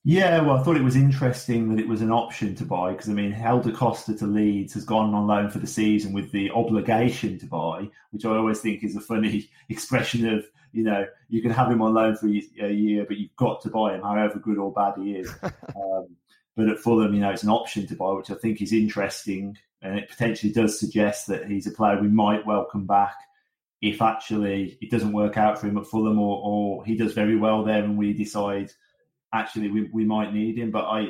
Yeah, 0.07 0.43
well, 0.43 0.59
I 0.59 0.63
thought 0.63 0.77
it 0.77 0.85
was 0.85 0.97
interesting 0.97 1.71
that 1.71 1.81
it 1.81 1.89
was 1.89 2.03
an 2.03 2.13
option 2.13 2.55
to 2.57 2.67
buy 2.67 2.93
because 2.93 3.09
I 3.09 3.15
mean, 3.15 3.33
Helder 3.33 3.73
Costa 3.73 4.15
to 4.17 4.27
Leeds 4.27 4.75
has 4.75 4.85
gone 4.85 5.15
on 5.15 5.27
loan 5.27 5.49
for 5.49 5.59
the 5.59 5.67
season 5.67 6.13
with 6.13 6.31
the 6.31 6.51
obligation 6.51 7.39
to 7.39 7.47
buy, 7.47 7.89
which 8.11 8.27
I 8.27 8.37
always 8.37 8.61
think 8.61 8.85
is 8.85 8.97
a 8.97 9.01
funny 9.01 9.49
expression 9.71 10.29
of 10.29 10.45
you 10.73 10.85
know 10.85 11.07
you 11.31 11.41
can 11.41 11.53
have 11.53 11.71
him 11.71 11.81
on 11.81 11.95
loan 11.95 12.17
for 12.17 12.27
a 12.27 12.71
year, 12.71 13.07
but 13.09 13.17
you've 13.17 13.35
got 13.37 13.63
to 13.63 13.71
buy 13.71 13.95
him, 13.95 14.03
however 14.03 14.39
good 14.39 14.59
or 14.59 14.71
bad 14.71 14.93
he 14.99 15.13
is. 15.13 15.35
um, 15.43 16.09
but 16.55 16.69
at 16.69 16.79
Fulham, 16.79 17.15
you 17.15 17.21
know, 17.21 17.31
it's 17.31 17.43
an 17.43 17.49
option 17.49 17.87
to 17.87 17.97
buy, 17.97 18.13
which 18.13 18.31
I 18.31 18.35
think 18.35 18.61
is 18.61 18.75
interesting, 18.75 19.57
and 19.81 19.99
it 19.99 20.11
potentially 20.11 20.53
does 20.53 20.79
suggest 20.79 21.29
that 21.29 21.47
he's 21.47 21.67
a 21.67 21.71
player 21.71 21.99
we 21.99 22.09
might 22.09 22.45
welcome 22.45 22.85
back 22.85 23.17
if 23.81 24.03
actually 24.03 24.77
it 24.83 24.91
doesn't 24.91 25.13
work 25.13 25.39
out 25.39 25.59
for 25.59 25.67
him 25.67 25.79
at 25.79 25.87
Fulham, 25.87 26.19
or, 26.19 26.43
or 26.45 26.85
he 26.85 26.95
does 26.95 27.15
very 27.15 27.37
well 27.37 27.65
there, 27.65 27.83
and 27.83 27.97
we 27.97 28.13
decide 28.13 28.71
actually 29.35 29.69
we, 29.71 29.91
we 29.93 30.05
might 30.07 30.33
need 30.33 30.57
him. 30.57 30.71
But 30.71 30.85
I, 30.85 31.09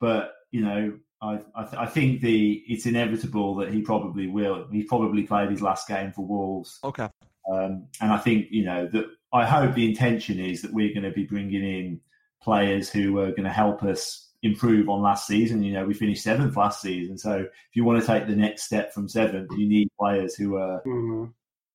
but 0.00 0.32
you 0.50 0.62
know, 0.62 0.98
I 1.22 1.40
I, 1.54 1.62
th- 1.64 1.74
I 1.76 1.86
think 1.86 2.20
the 2.20 2.64
it's 2.66 2.86
inevitable 2.86 3.56
that 3.56 3.72
he 3.72 3.82
probably 3.82 4.26
will. 4.26 4.66
He 4.72 4.82
probably 4.82 5.22
played 5.24 5.50
his 5.50 5.62
last 5.62 5.86
game 5.86 6.12
for 6.12 6.24
Wolves, 6.26 6.78
Okay. 6.82 7.08
um, 7.52 7.86
and 8.00 8.10
I 8.12 8.18
think 8.18 8.46
you 8.50 8.64
know 8.64 8.88
that 8.92 9.04
I 9.32 9.44
hope 9.46 9.74
the 9.74 9.88
intention 9.88 10.40
is 10.40 10.62
that 10.62 10.72
we're 10.72 10.92
going 10.94 11.04
to 11.04 11.10
be 11.12 11.24
bringing 11.24 11.62
in 11.64 12.00
players 12.42 12.90
who 12.90 13.18
are 13.18 13.30
going 13.30 13.44
to 13.44 13.50
help 13.50 13.82
us 13.82 14.28
improve 14.42 14.88
on 14.90 15.00
last 15.02 15.26
season. 15.26 15.62
You 15.62 15.72
know, 15.72 15.86
we 15.86 15.94
finished 15.94 16.22
seventh 16.22 16.56
last 16.56 16.82
season, 16.82 17.16
so 17.18 17.38
if 17.40 17.48
you 17.74 17.84
want 17.84 18.00
to 18.00 18.06
take 18.06 18.26
the 18.26 18.36
next 18.36 18.64
step 18.64 18.92
from 18.92 19.08
seventh, 19.08 19.50
you 19.56 19.66
need 19.68 19.88
players 19.98 20.34
who 20.34 20.56
are 20.56 20.82
Mhm. 20.86 21.32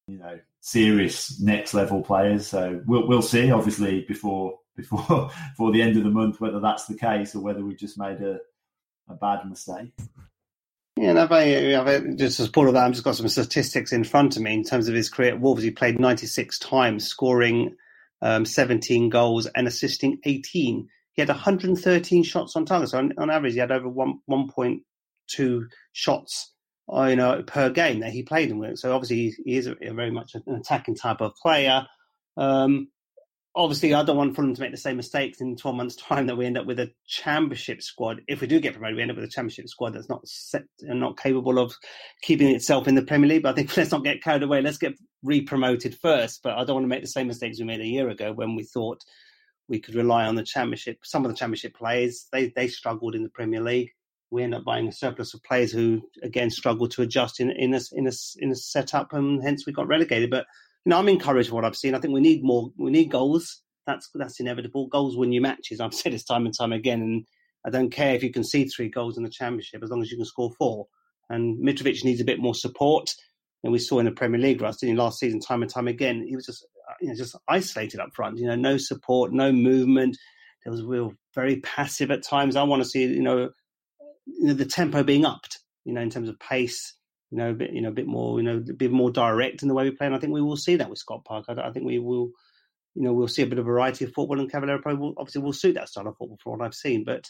you 0.08 0.18
know 0.18 0.40
serious 0.62 1.40
next 1.42 1.74
level 1.74 2.02
players. 2.02 2.46
So 2.48 2.82
we'll 2.86 3.08
we'll 3.08 3.22
see. 3.24 3.50
Obviously, 3.52 4.06
before 4.08 4.60
before 4.80 5.32
before 5.52 5.72
the 5.72 5.82
end 5.82 5.98
of 5.98 6.04
the 6.04 6.10
month, 6.10 6.42
whether 6.42 6.60
that's 6.60 6.86
the 6.86 6.98
case 6.98 7.36
or 7.36 7.42
whether 7.42 7.64
we've 7.64 7.78
just 7.78 7.98
made 7.98 8.22
a 8.22 8.40
a 9.10 9.16
bad 9.16 9.48
mistake. 9.48 9.92
Yeah, 10.96 11.12
and 11.12 11.20
I've, 11.20 12.18
just 12.18 12.40
as 12.40 12.50
part 12.50 12.68
of 12.68 12.74
that, 12.74 12.86
I've 12.86 12.92
just 12.92 13.06
got 13.06 13.16
some 13.16 13.30
statistics 13.30 13.94
in 13.94 14.04
front 14.04 14.36
of 14.36 14.44
me 14.44 14.54
in 14.54 14.64
terms 14.64 14.90
of 14.90 14.96
his 14.96 15.10
career 15.10 15.34
at 15.34 15.40
Wolves. 15.40 15.64
He 15.64 15.72
played 15.72 15.98
96 15.98 16.60
times, 16.60 17.08
scoring 17.08 17.78
um, 18.22 18.44
17 18.44 19.10
goals 19.10 19.46
and 19.48 19.66
assisting 19.66 20.20
18. 20.26 20.90
He 21.14 21.22
had 21.22 21.30
113 21.30 22.24
shots 22.24 22.56
on 22.56 22.66
target. 22.66 22.90
So 22.90 22.98
on, 22.98 23.14
on 23.18 23.30
average, 23.30 23.54
he 23.54 23.60
had 23.60 23.72
over 23.72 23.88
one 23.88 24.20
1.2 24.30 25.64
shots 25.94 26.52
uh, 26.94 27.04
you 27.04 27.16
know, 27.16 27.44
per 27.44 27.70
game 27.70 28.00
that 28.00 28.12
he 28.12 28.24
played 28.24 28.50
in. 28.50 28.76
So 28.76 28.94
obviously, 28.94 29.36
he, 29.46 29.56
is 29.56 29.68
a 29.68 29.76
very 29.76 30.12
much 30.12 30.36
an 30.36 30.44
attacking 30.56 30.96
type 30.96 31.22
of 31.22 31.36
player. 31.36 31.86
Um, 32.36 32.90
obviously, 33.56 33.94
I 33.94 34.04
don't 34.04 34.18
want 34.18 34.36
Fulham 34.36 34.54
to 34.54 34.62
make 34.62 34.72
the 34.72 34.78
same 34.78 34.98
mistakes 34.98 35.42
in 35.42 35.56
12 35.56 35.76
months' 35.76 35.96
time 35.96 36.28
that 36.28 36.38
we 36.38 36.46
end 36.46 36.58
up 36.58 36.66
with 36.66 36.80
a 36.80 36.92
championship 37.08 37.82
squad. 37.82 38.22
If 38.28 38.42
we 38.42 38.48
do 38.48 38.60
get 38.60 38.74
promoted, 38.74 38.96
we 38.96 39.02
end 39.02 39.12
up 39.12 39.18
with 39.18 39.26
a 39.26 39.32
championship 39.32 39.68
squad 39.68 39.94
that's 39.94 40.10
not 40.10 40.28
set 40.28 40.64
and 40.82 41.00
not 41.00 41.18
capable 41.18 41.60
of 41.60 41.74
keeping 42.22 42.50
itself 42.50 42.88
in 42.88 42.96
the 42.96 43.02
Premier 43.02 43.30
League. 43.30 43.44
But 43.44 43.50
I 43.50 43.56
think 43.56 43.76
let's 43.78 43.92
not 43.92 44.04
get 44.04 44.24
carried 44.24 44.44
away. 44.44 44.62
Let's 44.62 44.78
get 44.78 44.94
re-promoted 45.24 45.98
first. 45.98 46.42
But 46.44 46.58
I 46.58 46.64
don't 46.64 46.76
want 46.76 46.84
to 46.86 46.90
make 46.90 47.02
the 47.02 47.08
same 47.08 47.28
mistakes 47.28 47.60
we 47.60 47.66
made 47.66 47.82
a 47.82 47.88
year 47.88 48.10
ago 48.10 48.32
when 48.32 48.56
we 48.56 48.64
thought 48.64 49.04
we 49.68 49.80
could 49.80 49.96
rely 49.96 50.26
on 50.26 50.36
the 50.36 50.44
championship. 50.44 51.00
Some 51.04 51.26
of 51.26 51.32
the 51.32 51.38
championship 51.38 51.76
players 51.76 52.28
they 52.32 52.52
they 52.56 52.68
struggled 52.68 53.16
in 53.16 53.24
the 53.24 53.30
Premier 53.30 53.62
League. 53.62 53.92
We 54.32 54.44
end 54.44 54.54
up 54.54 54.64
buying 54.64 54.88
a 54.88 54.92
surplus 54.92 55.34
of 55.34 55.44
players 55.44 55.72
who 55.72 56.02
again 56.22 56.52
struggled 56.52 56.92
to 56.92 57.02
adjust 57.02 57.40
in 57.40 57.52
in 57.52 57.74
a 57.74 57.82
in 57.94 58.08
a 58.08 58.12
in 58.38 58.52
a 58.52 58.56
setup, 58.56 59.14
and 59.14 59.42
hence 59.42 59.66
we 59.66 59.74
got 59.74 59.88
relegated. 59.88 60.30
But 60.30 60.46
you 60.86 60.92
know, 60.92 60.98
I'm 60.98 61.10
encouraged 61.10 61.52
what 61.52 61.66
I've 61.66 61.76
seen. 61.76 61.96
I 61.96 62.00
think 62.00 62.14
we 62.14 62.22
need 62.22 62.44
more. 62.44 62.72
We 62.78 62.92
need 62.92 63.12
goals. 63.12 63.62
That's 63.86 64.10
that's 64.14 64.40
inevitable. 64.40 64.88
Goals 64.88 65.18
win 65.18 65.32
you 65.32 65.42
matches. 65.42 65.80
I've 65.80 65.94
said 65.96 66.14
this 66.14 66.24
time 66.24 66.46
and 66.46 66.56
time 66.58 66.74
again, 66.74 67.02
and 67.02 67.26
I 67.66 67.70
don't 67.70 67.92
care 67.92 68.16
if 68.16 68.24
you 68.24 68.32
can 68.32 68.44
see 68.44 68.66
three 68.66 68.90
goals 68.90 69.18
in 69.18 69.24
the 69.24 69.30
championship 69.30 69.84
as 69.84 69.90
long 69.90 70.02
as 70.02 70.12
you 70.12 70.18
can 70.18 70.26
score 70.26 70.52
four. 70.58 70.88
And 71.30 71.64
Mitrovic 71.64 72.04
needs 72.04 72.22
a 72.22 72.26
bit 72.26 72.40
more 72.40 72.56
support. 72.56 73.14
And 73.64 73.74
we 73.74 73.80
saw 73.80 74.00
in 74.00 74.06
the 74.06 74.12
Premier 74.12 74.40
League, 74.40 74.62
Russ, 74.62 74.82
in 74.82 74.96
last 74.96 75.20
season, 75.20 75.42
time 75.42 75.62
and 75.62 75.72
time 75.72 75.88
again, 75.88 76.26
he 76.28 76.36
was 76.36 76.46
just 76.46 76.66
uh, 76.90 76.94
you 77.02 77.10
know 77.10 77.16
just 77.16 77.36
isolated 77.48 78.00
up 78.00 78.10
front. 78.16 78.38
You 78.38 78.48
know, 78.48 78.56
no 78.56 78.78
support, 78.78 79.34
no 79.34 79.52
movement. 79.52 80.18
There 80.64 80.72
was 80.72 80.84
real 80.84 81.14
very 81.36 81.60
passive 81.60 82.12
at 82.12 82.24
times. 82.24 82.56
I 82.56 82.64
want 82.64 82.84
to 82.84 82.90
see 82.90 83.04
you 83.04 83.22
know, 83.22 83.50
you 84.26 84.48
know 84.48 84.54
the 84.54 84.66
tempo 84.66 85.04
being 85.04 85.26
upped. 85.26 85.60
You 85.84 85.94
know, 85.94 86.02
in 86.02 86.10
terms 86.10 86.30
of 86.30 86.40
pace. 86.40 86.94
You 87.32 87.38
know, 87.38 87.52
a 87.52 87.54
bit, 87.54 87.72
you 87.74 87.82
know, 87.82 87.90
a 87.90 87.94
bit 87.94 88.08
more, 88.08 88.40
you 88.40 88.44
know, 88.44 88.58
a 88.58 88.74
bit 88.74 88.92
more 88.92 89.12
direct 89.12 89.62
in 89.62 89.68
the 89.68 89.74
way 89.74 89.84
we 89.84 89.92
play, 89.92 90.08
and 90.08 90.16
I 90.16 90.20
think 90.20 90.34
we 90.34 90.42
will 90.42 90.58
see 90.58 90.76
that 90.78 90.90
with 90.90 91.00
Scott 91.00 91.26
Park. 91.26 91.46
I, 91.48 91.54
I 91.54 91.72
think 91.72 91.86
we 91.86 92.00
will, 92.00 92.32
you 92.96 93.04
know, 93.04 93.14
we'll 93.14 93.28
see 93.28 93.44
a 93.44 93.48
bit 93.48 93.60
of 93.60 93.66
variety 93.66 94.06
of 94.06 94.14
football, 94.14 94.40
and 94.40 94.52
Cavaleiro 94.52 94.82
probably 94.82 95.00
will, 95.00 95.14
obviously 95.18 95.42
will 95.42 95.54
suit 95.54 95.74
that 95.76 95.90
style 95.90 96.08
of 96.08 96.18
football 96.18 96.40
from 96.42 96.54
what 96.54 96.66
I've 96.66 96.74
seen. 96.74 97.04
But 97.04 97.30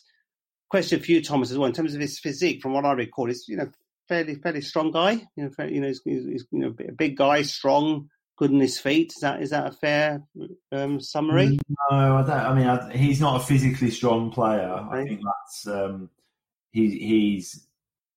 question 0.70 1.00
for 1.00 1.12
you, 1.12 1.22
Thomas, 1.22 1.52
as 1.52 1.58
well, 1.58 1.68
in 1.68 1.74
terms 1.74 1.96
of 1.96 2.02
his 2.02 2.20
physique, 2.20 2.62
from 2.62 2.74
what 2.74 2.86
I 2.86 2.94
recall, 2.94 3.28
he's 3.28 3.48
you 3.48 3.58
know 3.58 3.70
fairly 4.08 4.36
fairly 4.36 4.62
strong 4.62 4.92
guy. 4.92 5.12
You 5.36 5.44
know, 5.44 5.50
fairly, 5.50 5.76
you 5.76 5.82
know, 5.82 5.88
he's, 5.88 6.02
he's, 6.06 6.26
he's 6.26 6.46
you 6.52 6.60
know 6.60 6.76
a 6.88 6.92
big 6.92 7.18
guy, 7.18 7.42
strong, 7.42 8.10
good 8.38 8.52
on 8.52 8.60
his 8.60 8.80
feet. 8.80 9.12
Is 9.16 9.22
that 9.22 9.42
is 9.42 9.50
that 9.52 9.68
a 9.68 9.72
fair 9.72 10.24
um, 10.72 11.00
summary? 11.00 11.60
No, 11.92 12.18
I 12.18 12.22
don't. 12.22 12.30
I 12.32 12.54
mean, 12.54 12.68
I, 12.68 12.96
he's 12.96 13.20
not 13.20 13.42
a 13.42 13.46
physically 13.46 13.92
strong 13.92 14.32
player. 14.32 14.74
I 14.74 15.04
think 15.04 15.22
that's 15.24 15.68
um, 15.68 16.10
he, 16.72 16.90
he's. 17.00 17.66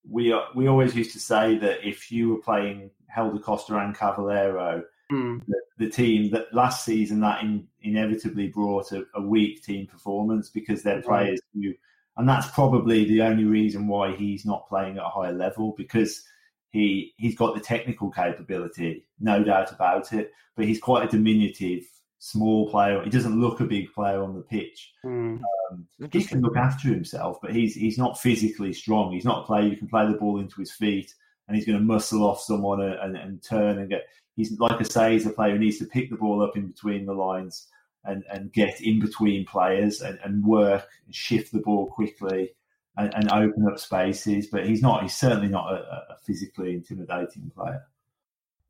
We 0.09 0.35
we 0.55 0.67
always 0.69 0.95
used 0.95 1.13
to 1.13 1.21
say 1.21 1.59
that 1.59 1.87
if 1.87 2.11
you 2.11 2.31
were 2.31 2.41
playing 2.41 2.91
Helder 3.09 3.39
Costa 3.39 3.77
and 3.77 3.97
Cavaleiro, 3.97 4.85
Hmm. 5.11 5.39
the, 5.47 5.61
the 5.79 5.91
team 5.91 6.31
that 6.31 6.55
last 6.55 6.87
season 6.87 7.21
that 7.21 7.43
in, 7.43 7.67
inevitably 7.83 8.49
brought 8.49 8.93
a, 8.93 9.05
a 9.15 9.21
weak 9.21 9.63
team 9.63 9.87
performance 9.87 10.49
because 10.49 10.83
they're 10.83 11.03
Right. 11.03 11.05
players 11.27 11.41
who, 11.53 11.75
and 12.17 12.27
that's 12.27 12.51
probably 12.53 13.05
the 13.05 13.21
only 13.21 13.45
reason 13.45 13.89
why 13.89 14.13
he's 14.17 14.47
not 14.47 14.67
playing 14.69 14.97
at 14.97 15.05
a 15.05 15.09
higher 15.11 15.33
level 15.33 15.75
because 15.77 16.25
he 16.71 17.13
he's 17.19 17.37
got 17.37 17.55
the 17.55 17.61
technical 17.61 18.11
capability, 18.11 19.05
no 19.21 19.45
doubt 19.45 19.71
about 19.73 20.15
it, 20.15 20.33
but 20.57 20.65
he's 20.65 20.81
quite 20.81 21.05
a 21.05 21.11
diminutive, 21.11 21.85
small 22.25 22.71
player. 22.71 23.03
He 23.03 23.11
doesn't 23.11 23.41
look 23.41 23.59
a 23.59 23.65
big 23.65 23.93
player 23.93 24.23
on 24.23 24.37
the 24.37 24.43
pitch. 24.43 24.93
Hmm. 25.03 25.39
Um, 25.71 25.89
he 26.13 26.23
can 26.23 26.41
look 26.41 26.57
after 26.57 26.89
himself, 26.89 27.39
but 27.43 27.53
he's 27.53 27.75
he's 27.75 27.99
not 27.99 28.21
physically 28.21 28.73
strong. 28.73 29.13
He's 29.13 29.25
not 29.25 29.43
a 29.43 29.47
player 29.47 29.69
who 29.69 29.77
can 29.77 29.89
play 29.89 30.07
the 30.07 30.17
ball 30.17 30.39
into 30.39 30.61
his 30.61 30.71
feet 30.71 31.13
and 31.49 31.57
he's 31.57 31.67
going 31.67 31.79
to 31.79 31.85
muscle 31.85 32.23
off 32.23 32.41
someone 32.41 32.81
and, 32.81 32.95
and, 32.95 33.17
and 33.17 33.43
turn 33.43 33.79
and 33.79 33.91
get. 33.91 34.07
He's 34.37 34.57
like 34.61 34.81
I 34.81 34.85
say, 34.85 35.13
he's 35.15 35.27
a 35.27 35.31
player 35.31 35.55
who 35.55 35.59
needs 35.59 35.79
to 35.79 35.85
pick 35.85 36.11
the 36.11 36.17
ball 36.17 36.43
up 36.43 36.57
in 36.57 36.69
between 36.69 37.07
the 37.07 37.13
lines 37.13 37.67
and, 38.05 38.23
and 38.33 38.53
get 38.53 38.81
in 38.81 39.01
between 39.01 39.45
players 39.45 40.01
and, 40.01 40.19
and 40.25 40.45
work 40.45 40.89
and 41.05 41.15
shift 41.15 41.53
the 41.53 41.59
ball 41.59 41.89
quickly 41.89 42.51
and, 42.97 43.13
and 43.15 43.33
open 43.33 43.67
up 43.67 43.81
spaces. 43.81 44.47
But 44.47 44.65
he's 44.65 44.81
not. 44.81 45.03
He's 45.03 45.17
certainly 45.17 45.49
not 45.49 45.73
a, 45.73 46.13
a 46.13 46.17
physically 46.25 46.73
intimidating 46.73 47.51
player. 47.51 47.83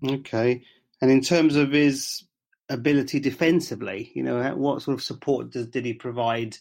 Okay. 0.03 0.63
And 1.03 1.11
in 1.11 1.21
terms 1.21 1.57
of 1.57 1.71
his 1.71 2.25
ability 2.69 3.21
defensively, 3.21 4.11
you 4.15 4.23
know, 4.23 4.55
what 4.57 4.83
sort 4.83 4.97
of 4.97 5.03
support 5.03 5.51
does, 5.51 5.67
did 5.69 5.85
he 5.85 5.95
provide 5.95 6.57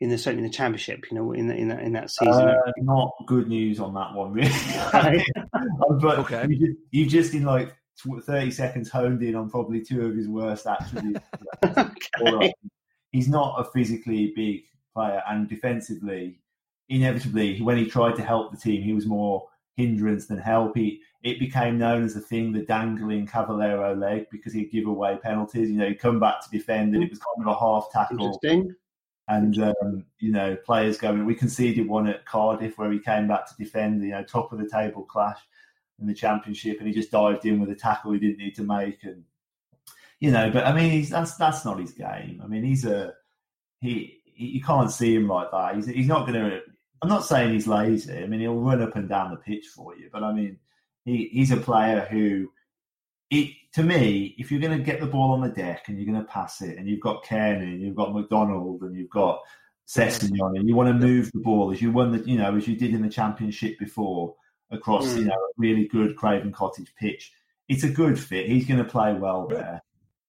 in 0.00 0.08
the 0.08 0.18
certainly 0.18 0.44
in 0.44 0.50
the 0.50 0.56
championship? 0.56 1.10
You 1.10 1.18
know, 1.18 1.32
in 1.32 1.46
the, 1.46 1.54
in 1.54 1.68
that 1.68 1.80
in 1.80 1.92
that 1.92 2.10
season. 2.10 2.48
Uh, 2.48 2.72
not 2.78 3.12
good 3.26 3.48
news 3.48 3.80
on 3.80 3.94
that 3.94 4.14
one, 4.14 4.32
really. 4.32 4.50
But 6.00 6.20
Okay. 6.20 6.46
you, 6.48 6.66
just, 6.66 6.78
you 6.90 7.06
just 7.06 7.34
in 7.34 7.44
like 7.44 7.74
30 7.98 8.50
seconds 8.50 8.88
honed 8.88 9.22
in 9.22 9.34
on 9.34 9.50
probably 9.50 9.82
two 9.82 10.06
of 10.06 10.16
his 10.16 10.28
worst 10.28 10.66
attributes. 10.66 11.20
All 12.20 12.36
right. 12.36 12.52
He's 13.12 13.28
not 13.28 13.56
a 13.58 13.64
physically 13.70 14.32
big 14.34 14.62
player, 14.94 15.22
and 15.28 15.48
defensively, 15.48 16.38
inevitably, 16.88 17.60
when 17.60 17.76
he 17.76 17.86
tried 17.86 18.16
to 18.16 18.22
help 18.22 18.52
the 18.52 18.56
team, 18.56 18.82
he 18.82 18.92
was 18.92 19.06
more 19.06 19.48
hindrance 19.76 20.26
than 20.26 20.38
help. 20.38 20.76
He, 20.76 21.02
it 21.22 21.38
became 21.38 21.78
known 21.78 22.02
as 22.04 22.16
a 22.16 22.20
thing, 22.20 22.52
the 22.52 22.62
dangling 22.62 23.26
Cavaleiro 23.26 23.94
leg, 23.94 24.26
because 24.30 24.54
he'd 24.54 24.72
give 24.72 24.86
away 24.86 25.18
penalties. 25.22 25.70
You 25.70 25.76
know, 25.76 25.88
he'd 25.88 26.00
come 26.00 26.18
back 26.18 26.42
to 26.42 26.50
defend, 26.50 26.94
and 26.94 27.04
it 27.04 27.10
was 27.10 27.18
kind 27.18 27.46
of 27.46 27.54
a 27.54 27.58
half 27.58 27.90
tackle. 27.92 28.40
And 29.28 29.62
um, 29.62 30.04
you 30.18 30.32
know, 30.32 30.56
players 30.56 30.98
going. 30.98 31.24
We 31.24 31.34
conceded 31.34 31.86
one 31.86 32.08
at 32.08 32.24
Cardiff 32.24 32.78
where 32.78 32.90
he 32.90 32.98
came 32.98 33.28
back 33.28 33.46
to 33.46 33.54
defend. 33.56 34.02
You 34.02 34.10
know, 34.10 34.24
top 34.24 34.52
of 34.52 34.58
the 34.58 34.68
table 34.68 35.02
clash 35.02 35.38
in 36.00 36.06
the 36.06 36.14
championship, 36.14 36.78
and 36.78 36.88
he 36.88 36.94
just 36.94 37.10
dived 37.10 37.44
in 37.44 37.60
with 37.60 37.70
a 37.70 37.74
tackle 37.74 38.12
he 38.12 38.18
didn't 38.18 38.38
need 38.38 38.54
to 38.56 38.62
make. 38.62 39.04
And 39.04 39.24
you 40.18 40.30
know, 40.30 40.50
but 40.50 40.66
I 40.66 40.72
mean, 40.72 40.90
he's, 40.90 41.10
that's 41.10 41.34
that's 41.36 41.64
not 41.64 41.78
his 41.78 41.92
game. 41.92 42.40
I 42.42 42.46
mean, 42.46 42.64
he's 42.64 42.84
a 42.84 43.14
he. 43.80 44.16
You 44.34 44.62
can't 44.62 44.90
see 44.90 45.14
him 45.14 45.28
like 45.28 45.50
that. 45.50 45.76
He's 45.76 45.86
he's 45.86 46.08
not 46.08 46.26
going 46.26 46.50
to. 46.50 46.60
I'm 47.02 47.08
not 47.08 47.24
saying 47.24 47.52
he's 47.52 47.66
lazy. 47.66 48.18
I 48.18 48.26
mean, 48.26 48.40
he'll 48.40 48.56
run 48.56 48.82
up 48.82 48.96
and 48.96 49.08
down 49.08 49.30
the 49.30 49.36
pitch 49.36 49.66
for 49.66 49.96
you, 49.96 50.08
but 50.12 50.22
I 50.22 50.32
mean, 50.32 50.58
he, 51.04 51.28
he's 51.32 51.50
a 51.50 51.56
player 51.56 52.06
who, 52.10 52.48
it, 53.30 53.54
to 53.74 53.82
me, 53.82 54.34
if 54.38 54.50
you're 54.50 54.60
going 54.60 54.76
to 54.76 54.84
get 54.84 55.00
the 55.00 55.06
ball 55.06 55.32
on 55.32 55.40
the 55.40 55.48
deck 55.48 55.88
and 55.88 55.96
you're 55.96 56.12
going 56.12 56.24
to 56.24 56.30
pass 56.30 56.60
it, 56.62 56.78
and 56.78 56.88
you've 56.88 57.00
got 57.00 57.24
Cairney, 57.24 57.74
and 57.74 57.80
you've 57.80 57.96
got 57.96 58.14
McDonald, 58.14 58.82
and 58.82 58.96
you've 58.96 59.10
got 59.10 59.40
Sessegnon, 59.86 60.58
and 60.58 60.68
you 60.68 60.74
want 60.74 60.88
to 60.88 61.06
move 61.06 61.30
the 61.32 61.40
ball 61.40 61.72
as 61.72 61.80
you 61.80 61.90
won 61.90 62.12
the, 62.12 62.28
you 62.28 62.38
know, 62.38 62.56
as 62.56 62.66
you 62.66 62.76
did 62.76 62.94
in 62.94 63.02
the 63.02 63.08
championship 63.08 63.78
before 63.78 64.34
across, 64.70 65.06
mm. 65.06 65.18
you 65.18 65.24
know, 65.24 65.34
a 65.34 65.48
really 65.56 65.86
good 65.86 66.16
Craven 66.16 66.52
Cottage 66.52 66.92
pitch. 66.98 67.32
It's 67.68 67.84
a 67.84 67.88
good 67.88 68.18
fit. 68.18 68.48
He's 68.48 68.66
going 68.66 68.82
to 68.82 68.88
play 68.88 69.14
well 69.14 69.46
there 69.46 69.82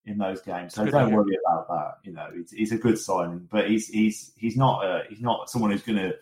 in 0.05 0.17
those 0.17 0.41
games. 0.41 0.73
So 0.73 0.86
don't 0.86 1.12
worry 1.12 1.38
about 1.45 1.67
that. 1.69 1.97
You 2.03 2.13
know, 2.13 2.27
he's, 2.36 2.51
he's, 2.51 2.71
a 2.71 2.77
good 2.77 2.97
signing, 2.97 3.47
but 3.51 3.69
he's 3.69 3.88
he's 3.88 4.31
he's 4.36 4.55
not 4.55 4.84
a, 4.84 5.03
he's 5.10 5.21
not 5.21 5.49
someone 5.49 5.71
who's 5.71 5.84
going 5.84 5.97
to 5.97 6.13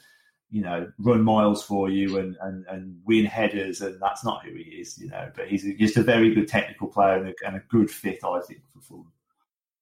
you 0.51 0.61
know, 0.61 0.91
run 0.97 1.21
miles 1.21 1.63
for 1.63 1.89
you 1.89 2.17
and, 2.17 2.35
and, 2.41 2.65
and 2.67 2.99
win 3.05 3.25
headers, 3.25 3.81
and 3.81 4.01
that's 4.01 4.23
not 4.23 4.43
who 4.43 4.53
he 4.55 4.63
is, 4.63 4.97
you 4.97 5.07
know. 5.07 5.31
But 5.35 5.47
he's 5.47 5.63
just 5.77 5.97
a 5.97 6.03
very 6.03 6.33
good 6.33 6.47
technical 6.47 6.87
player 6.87 7.17
and 7.17 7.29
a, 7.29 7.33
and 7.45 7.55
a 7.55 7.63
good 7.69 7.91
fit, 7.91 8.23
I 8.23 8.39
think, 8.41 8.61
for 8.73 8.81
Fulham. 8.81 9.11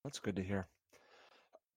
That's 0.03 0.19
good 0.19 0.35
to 0.35 0.43
hear. 0.43 0.67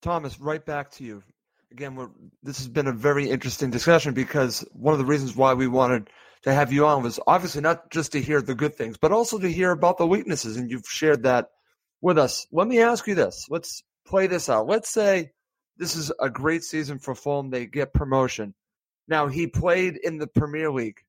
Thomas, 0.03 0.41
right 0.41 0.65
back 0.65 0.91
to 0.93 1.05
you. 1.05 1.23
Again, 1.71 2.11
this 2.43 2.59
has 2.59 2.67
been 2.67 2.89
a 2.89 2.93
very 2.93 3.31
interesting 3.31 3.71
discussion 3.71 4.13
because 4.13 4.65
one 4.73 4.93
of 4.93 4.99
the 4.99 5.05
reasons 5.05 5.37
why 5.37 5.55
we 5.55 5.69
wanted 5.69 6.11
to 6.43 6.53
have 6.53 6.73
you 6.73 6.87
on 6.87 7.05
was 7.05 7.21
obviously 7.29 7.61
not 7.61 7.91
just 7.91 8.13
to 8.13 8.21
hear 8.21 8.43
the 8.43 8.57
good 8.57 8.75
things, 8.75 8.97
but 8.97 9.13
also 9.13 9.39
to 9.39 9.53
hear 9.53 9.71
about 9.71 9.99
the 9.99 10.07
weaknesses, 10.07 10.57
and 10.57 10.71
you've 10.71 10.89
shared 10.89 11.23
that 11.25 11.51
with 12.01 12.19
us. 12.19 12.47
Let 12.51 12.67
me 12.67 12.81
ask 12.81 13.07
you 13.07 13.15
this. 13.15 13.47
Let's 13.51 13.85
play 14.05 14.27
this 14.27 14.49
out. 14.49 14.67
Let's 14.67 14.91
say 14.91 15.31
this 15.77 15.95
is 15.95 16.11
a 16.19 16.29
great 16.29 16.65
season 16.65 16.99
for 16.99 17.15
Fulham. 17.15 17.51
They 17.51 17.67
get 17.67 17.93
promotion 17.93 18.55
now, 19.11 19.27
he 19.27 19.49
played 19.49 19.99
in 20.03 20.19
the 20.19 20.29
Premier 20.29 20.71
League. 20.71 21.01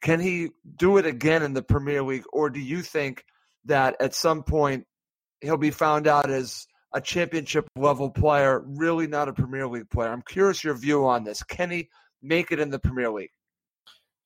Can 0.00 0.20
he 0.20 0.50
do 0.76 0.96
it 0.96 1.06
again 1.06 1.42
in 1.42 1.54
the 1.54 1.62
Premier 1.62 2.02
League? 2.02 2.24
Or 2.32 2.48
do 2.48 2.60
you 2.60 2.82
think 2.82 3.24
that 3.64 3.96
at 4.00 4.14
some 4.14 4.44
point 4.44 4.86
he'll 5.40 5.56
be 5.56 5.72
found 5.72 6.06
out 6.06 6.30
as 6.30 6.66
a 6.94 7.00
championship 7.00 7.66
level 7.76 8.10
player, 8.10 8.62
really 8.64 9.08
not 9.08 9.28
a 9.28 9.32
Premier 9.32 9.66
League 9.66 9.90
player? 9.90 10.10
I'm 10.10 10.22
curious 10.22 10.62
your 10.62 10.74
view 10.74 11.06
on 11.06 11.24
this. 11.24 11.42
Can 11.42 11.70
he 11.70 11.88
make 12.22 12.52
it 12.52 12.60
in 12.60 12.70
the 12.70 12.78
Premier 12.78 13.10
League? 13.10 13.32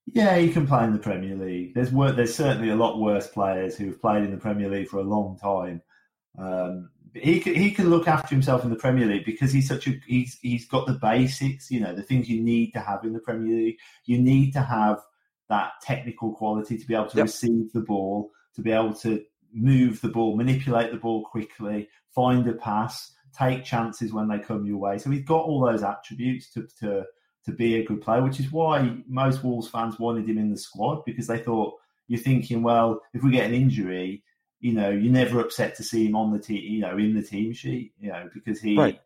Yeah, 0.07 0.37
he 0.37 0.51
can 0.51 0.67
play 0.67 0.85
in 0.85 0.93
the 0.93 0.99
Premier 0.99 1.35
League. 1.35 1.75
There's 1.75 1.91
there's 1.91 2.35
certainly 2.35 2.69
a 2.69 2.77
lot 2.77 3.01
worse 3.01 3.29
players 3.29 3.77
who've 3.77 4.01
played 4.01 4.25
in 4.25 4.31
the 4.31 4.37
Premier 4.37 4.69
League 4.69 4.89
for 4.89 4.99
a 4.99 5.05
long 5.05 5.39
time. 5.41 5.81
Um, 6.39 6.91
he 7.15 7.41
can, 7.41 7.55
he 7.55 7.71
can 7.71 7.91
look 7.91 8.09
after 8.09 8.35
himself 8.35 8.65
in 8.65 8.71
the 8.71 8.77
Premier 8.77 9.07
League 9.07 9.25
because 9.25 9.53
he's 9.53 9.69
such 9.69 9.87
a 9.87 9.95
he's 10.07 10.39
he's 10.41 10.67
got 10.67 10.87
the 10.87 10.95
basics, 10.95 11.71
you 11.71 11.81
know, 11.81 11.95
the 11.95 12.03
things 12.03 12.29
you 12.29 12.43
need 12.43 12.73
to 12.73 12.81
have 12.81 13.05
in 13.05 13.13
the 13.13 13.21
Premier 13.21 13.55
League. 13.55 13.79
You 14.05 14.19
need 14.19 14.53
to 14.53 14.63
have 14.63 15.01
that 15.49 15.73
technical 15.83 16.33
quality 16.33 16.79
to 16.79 16.87
be 16.87 16.95
able 16.95 17.09
to 17.09 17.19
yep. 17.19 17.25
receive 17.25 17.73
the 17.73 17.81
ball, 17.81 18.31
to 18.55 18.63
be 18.63 18.73
able 18.73 18.95
to 18.95 19.23
move 19.53 20.01
the 20.01 20.09
ball, 20.09 20.37
manipulate 20.37 20.91
the 20.91 20.97
ball 20.99 21.25
quickly, 21.25 21.89
find 22.15 22.47
a 22.49 22.55
pass, 22.55 23.13
take 23.37 23.65
chances 23.65 24.13
when 24.13 24.29
they 24.29 24.39
come 24.39 24.65
your 24.65 24.79
way. 24.79 24.97
So 24.99 25.11
he's 25.11 25.25
got 25.25 25.45
all 25.45 25.61
those 25.61 25.83
attributes 25.83 26.51
to 26.53 26.67
to 26.81 27.05
to 27.45 27.53
be 27.53 27.77
a 27.77 27.85
good 27.85 28.01
player, 28.01 28.23
which 28.23 28.41
is 28.41 28.51
why 28.51 28.97
most 29.07 29.43
Wolves 29.43 29.69
fans 29.69 29.99
wanted 29.99 30.29
him 30.29 30.39
in 30.39 30.51
the 30.51 30.57
squad 30.57 31.05
because 31.05 31.27
they 31.27 31.39
thought 31.39 31.75
you're 32.09 32.21
thinking, 32.21 32.63
well, 32.63 33.01
if 33.13 33.23
we 33.23 33.33
get 33.33 33.47
an 33.47 33.55
injury, 33.55 34.23
you 34.63 34.73
know, 34.73 34.91
you're 34.91 35.13
never 35.13 35.41
upset 35.41 35.75
to 35.75 35.83
see 35.83 36.07
him 36.07 36.15
on 36.15 36.33
the 36.33 36.39
team, 36.39 36.63
you 36.63 36.81
know, 36.81 36.97
in 36.97 37.15
the 37.15 37.23
team 37.23 37.53
sheet, 37.53 37.93
you 37.99 38.11
know, 38.11 38.31
because 38.33 38.61
he 38.61 38.79
right. 38.79 39.01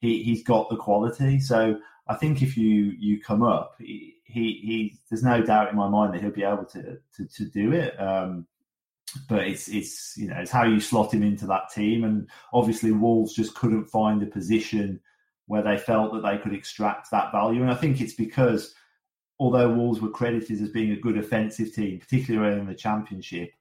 he 0.00 0.22
he's 0.22 0.42
got 0.42 0.70
the 0.70 0.76
quality. 0.76 1.38
So 1.38 1.78
I 2.08 2.16
think 2.16 2.40
if 2.40 2.56
you 2.56 2.94
you 2.98 3.20
come 3.20 3.42
up, 3.42 3.74
he, 3.78 4.14
he, 4.24 4.40
he 4.64 4.98
there's 5.10 5.22
no 5.22 5.42
doubt 5.42 5.68
in 5.68 5.76
my 5.76 5.86
mind 5.86 6.14
that 6.14 6.22
he'll 6.22 6.30
be 6.30 6.42
able 6.42 6.64
to 6.64 6.98
to, 7.16 7.26
to 7.26 7.44
do 7.44 7.72
it. 7.72 7.94
Um, 8.00 8.46
but 9.28 9.46
it's 9.46 9.68
it's 9.68 10.14
you 10.16 10.28
know 10.28 10.36
it's 10.38 10.50
how 10.50 10.64
you 10.64 10.80
slot 10.80 11.12
him 11.12 11.22
into 11.22 11.46
that 11.46 11.70
team, 11.74 12.04
and 12.04 12.26
obviously 12.54 12.90
Wolves 12.90 13.34
just 13.34 13.54
couldn't 13.54 13.90
find 13.90 14.22
a 14.22 14.26
position 14.26 14.98
where 15.44 15.62
they 15.62 15.76
felt 15.76 16.14
that 16.14 16.22
they 16.22 16.38
could 16.38 16.54
extract 16.54 17.10
that 17.10 17.32
value, 17.32 17.60
and 17.60 17.70
I 17.70 17.74
think 17.74 18.00
it's 18.00 18.14
because 18.14 18.74
although 19.38 19.68
Wolves 19.68 20.00
were 20.00 20.08
credited 20.08 20.62
as 20.62 20.70
being 20.70 20.92
a 20.92 21.00
good 21.00 21.18
offensive 21.18 21.74
team, 21.74 21.98
particularly 21.98 22.58
in 22.58 22.66
the 22.66 22.74
Championship, 22.74 23.52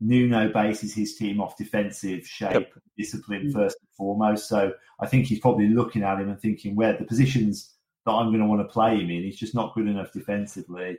Nuno 0.00 0.52
bases 0.52 0.94
his 0.94 1.16
team 1.16 1.40
off 1.40 1.56
defensive 1.56 2.26
shape, 2.26 2.52
yep. 2.52 2.72
discipline 2.96 3.48
mm. 3.48 3.52
first 3.52 3.78
and 3.80 3.88
foremost. 3.96 4.48
So 4.48 4.72
I 5.00 5.06
think 5.06 5.26
he's 5.26 5.40
probably 5.40 5.68
looking 5.68 6.02
at 6.02 6.20
him 6.20 6.28
and 6.28 6.40
thinking 6.40 6.76
where 6.76 6.96
the 6.96 7.04
positions 7.04 7.74
that 8.04 8.12
I'm 8.12 8.28
going 8.28 8.40
to 8.40 8.46
want 8.46 8.60
to 8.60 8.72
play 8.72 8.96
him 8.96 9.10
in, 9.10 9.22
he's 9.22 9.38
just 9.38 9.54
not 9.54 9.74
good 9.74 9.88
enough 9.88 10.12
defensively, 10.12 10.98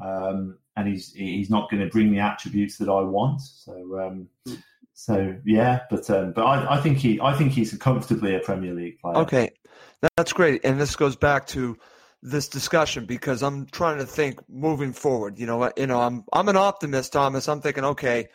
um, 0.00 0.58
and 0.76 0.88
he's 0.88 1.12
he's 1.12 1.50
not 1.50 1.70
going 1.70 1.82
to 1.82 1.90
bring 1.90 2.12
the 2.12 2.20
attributes 2.20 2.78
that 2.78 2.88
I 2.88 3.00
want. 3.00 3.40
So 3.40 3.72
um, 4.00 4.28
mm. 4.46 4.62
so 4.94 5.36
yeah, 5.44 5.80
but 5.90 6.08
um, 6.10 6.32
but 6.32 6.44
I, 6.44 6.76
I 6.76 6.80
think 6.80 6.98
he 6.98 7.20
I 7.20 7.34
think 7.34 7.52
he's 7.52 7.76
comfortably 7.78 8.36
a 8.36 8.40
Premier 8.40 8.74
League 8.74 9.00
player. 9.00 9.16
Okay, 9.18 9.50
that's 10.16 10.32
great, 10.32 10.64
and 10.64 10.80
this 10.80 10.94
goes 10.94 11.16
back 11.16 11.46
to 11.48 11.76
this 12.22 12.48
discussion 12.48 13.06
because 13.06 13.42
I'm 13.42 13.66
trying 13.66 13.98
to 13.98 14.06
think 14.06 14.40
moving 14.48 14.92
forward. 14.92 15.38
You 15.38 15.46
know, 15.46 15.70
you 15.76 15.86
know, 15.86 16.00
I'm 16.00 16.24
I'm 16.32 16.48
an 16.48 16.56
optimist, 16.56 17.12
Thomas. 17.12 17.48
I'm 17.48 17.60
thinking, 17.60 17.84
okay, 17.84 18.28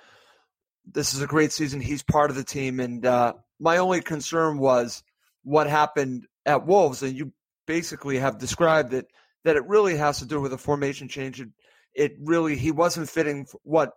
this 0.85 1.13
is 1.13 1.21
a 1.21 1.27
great 1.27 1.51
season. 1.51 1.81
He's 1.81 2.03
part 2.03 2.29
of 2.29 2.35
the 2.35 2.43
team, 2.43 2.79
and 2.79 3.05
uh, 3.05 3.33
my 3.59 3.77
only 3.77 4.01
concern 4.01 4.59
was 4.59 5.03
what 5.43 5.67
happened 5.67 6.27
at 6.45 6.65
Wolves, 6.65 7.03
and 7.03 7.15
you 7.15 7.33
basically 7.67 8.19
have 8.19 8.37
described 8.37 8.93
it 8.93 9.07
that 9.43 9.55
it 9.55 9.65
really 9.65 9.97
has 9.97 10.19
to 10.19 10.25
do 10.25 10.39
with 10.39 10.53
a 10.53 10.57
formation 10.57 11.07
change. 11.07 11.41
It, 11.41 11.49
it 11.93 12.13
really 12.19 12.55
he 12.55 12.71
wasn't 12.71 13.09
fitting 13.09 13.47
what 13.63 13.91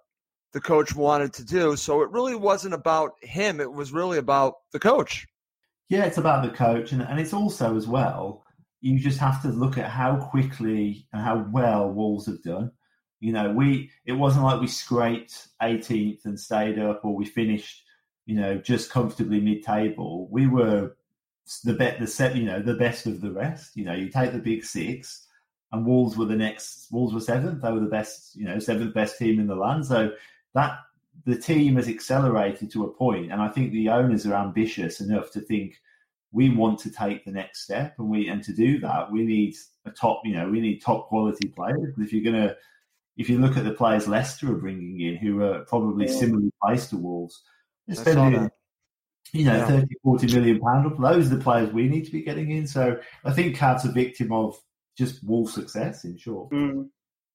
the 0.52 0.60
coach 0.60 0.94
wanted 0.94 1.32
to 1.34 1.44
do, 1.44 1.76
so 1.76 2.02
it 2.02 2.10
really 2.10 2.34
wasn't 2.34 2.74
about 2.74 3.12
him. 3.22 3.60
It 3.60 3.72
was 3.72 3.92
really 3.92 4.18
about 4.18 4.54
the 4.72 4.80
coach. 4.80 5.26
Yeah, 5.88 6.04
it's 6.04 6.18
about 6.18 6.42
the 6.42 6.50
coach, 6.50 6.92
and, 6.92 7.02
and 7.02 7.20
it's 7.20 7.34
also 7.34 7.76
as 7.76 7.86
well 7.86 8.43
you 8.84 8.98
just 8.98 9.18
have 9.18 9.40
to 9.40 9.48
look 9.48 9.78
at 9.78 9.88
how 9.88 10.16
quickly 10.16 11.06
and 11.10 11.22
how 11.22 11.46
well 11.50 11.88
Wolves 11.88 12.26
have 12.26 12.42
done. 12.42 12.70
You 13.18 13.32
know, 13.32 13.50
we 13.50 13.90
it 14.04 14.12
wasn't 14.12 14.44
like 14.44 14.60
we 14.60 14.66
scraped 14.66 15.48
18th 15.62 16.26
and 16.26 16.38
stayed 16.38 16.78
up, 16.78 17.02
or 17.02 17.14
we 17.16 17.24
finished, 17.24 17.82
you 18.26 18.36
know, 18.36 18.58
just 18.58 18.90
comfortably 18.90 19.40
mid-table. 19.40 20.28
We 20.30 20.46
were 20.48 20.96
the 21.64 21.72
bet 21.72 21.98
the 21.98 22.06
set, 22.06 22.36
you 22.36 22.42
know, 22.42 22.60
the 22.60 22.74
best 22.74 23.06
of 23.06 23.22
the 23.22 23.32
rest. 23.32 23.74
You 23.74 23.86
know, 23.86 23.94
you 23.94 24.10
take 24.10 24.32
the 24.32 24.38
big 24.38 24.66
six, 24.66 25.28
and 25.72 25.86
Wolves 25.86 26.18
were 26.18 26.26
the 26.26 26.36
next. 26.36 26.88
Wolves 26.92 27.14
were 27.14 27.20
seventh. 27.20 27.62
They 27.62 27.72
were 27.72 27.80
the 27.80 27.86
best, 27.86 28.36
you 28.36 28.44
know, 28.44 28.58
seventh 28.58 28.92
best 28.92 29.16
team 29.16 29.40
in 29.40 29.46
the 29.46 29.56
land. 29.56 29.86
So 29.86 30.12
that 30.52 30.76
the 31.24 31.38
team 31.38 31.76
has 31.76 31.88
accelerated 31.88 32.70
to 32.72 32.84
a 32.84 32.92
point, 32.92 33.32
and 33.32 33.40
I 33.40 33.48
think 33.48 33.72
the 33.72 33.88
owners 33.88 34.26
are 34.26 34.34
ambitious 34.34 35.00
enough 35.00 35.30
to 35.30 35.40
think 35.40 35.80
we 36.34 36.50
want 36.50 36.80
to 36.80 36.90
take 36.90 37.24
the 37.24 37.30
next 37.30 37.62
step, 37.62 37.94
and 37.98 38.10
we 38.10 38.28
and 38.28 38.42
to 38.42 38.52
do 38.52 38.80
that, 38.80 39.10
we 39.10 39.24
need 39.24 39.54
a 39.86 39.90
top. 39.90 40.22
You 40.24 40.34
know, 40.34 40.50
we 40.50 40.60
need 40.60 40.82
top 40.82 41.06
quality 41.06 41.48
players. 41.48 41.94
If 41.96 42.12
you're 42.12 42.30
going 42.30 42.48
to, 42.48 42.56
if 43.16 43.30
you 43.30 43.38
look 43.38 43.56
at 43.56 43.64
the 43.64 43.72
players 43.72 44.08
Leicester 44.08 44.50
are 44.52 44.56
bringing 44.56 45.00
in, 45.00 45.16
who 45.16 45.42
are 45.42 45.60
probably 45.60 46.06
yeah. 46.06 46.18
similarly 46.18 46.50
placed 46.60 46.90
to 46.90 46.96
Wolves, 46.96 47.40
they're 47.86 47.96
spending, 47.96 48.50
you 49.32 49.44
know, 49.44 49.56
yeah. 49.56 49.66
30, 49.66 49.86
40 50.02 50.34
million 50.34 50.60
pound. 50.60 51.02
Those 51.02 51.30
are 51.30 51.36
the 51.36 51.42
players 51.42 51.72
we 51.72 51.88
need 51.88 52.04
to 52.06 52.12
be 52.12 52.22
getting 52.22 52.50
in. 52.50 52.66
So 52.66 52.98
I 53.24 53.32
think 53.32 53.56
cards 53.56 53.84
a 53.84 53.92
victim 53.92 54.32
of 54.32 54.56
just 54.98 55.22
Wolves' 55.24 55.54
success, 55.54 56.04
in 56.04 56.18
short. 56.18 56.50
Mm. 56.50 56.88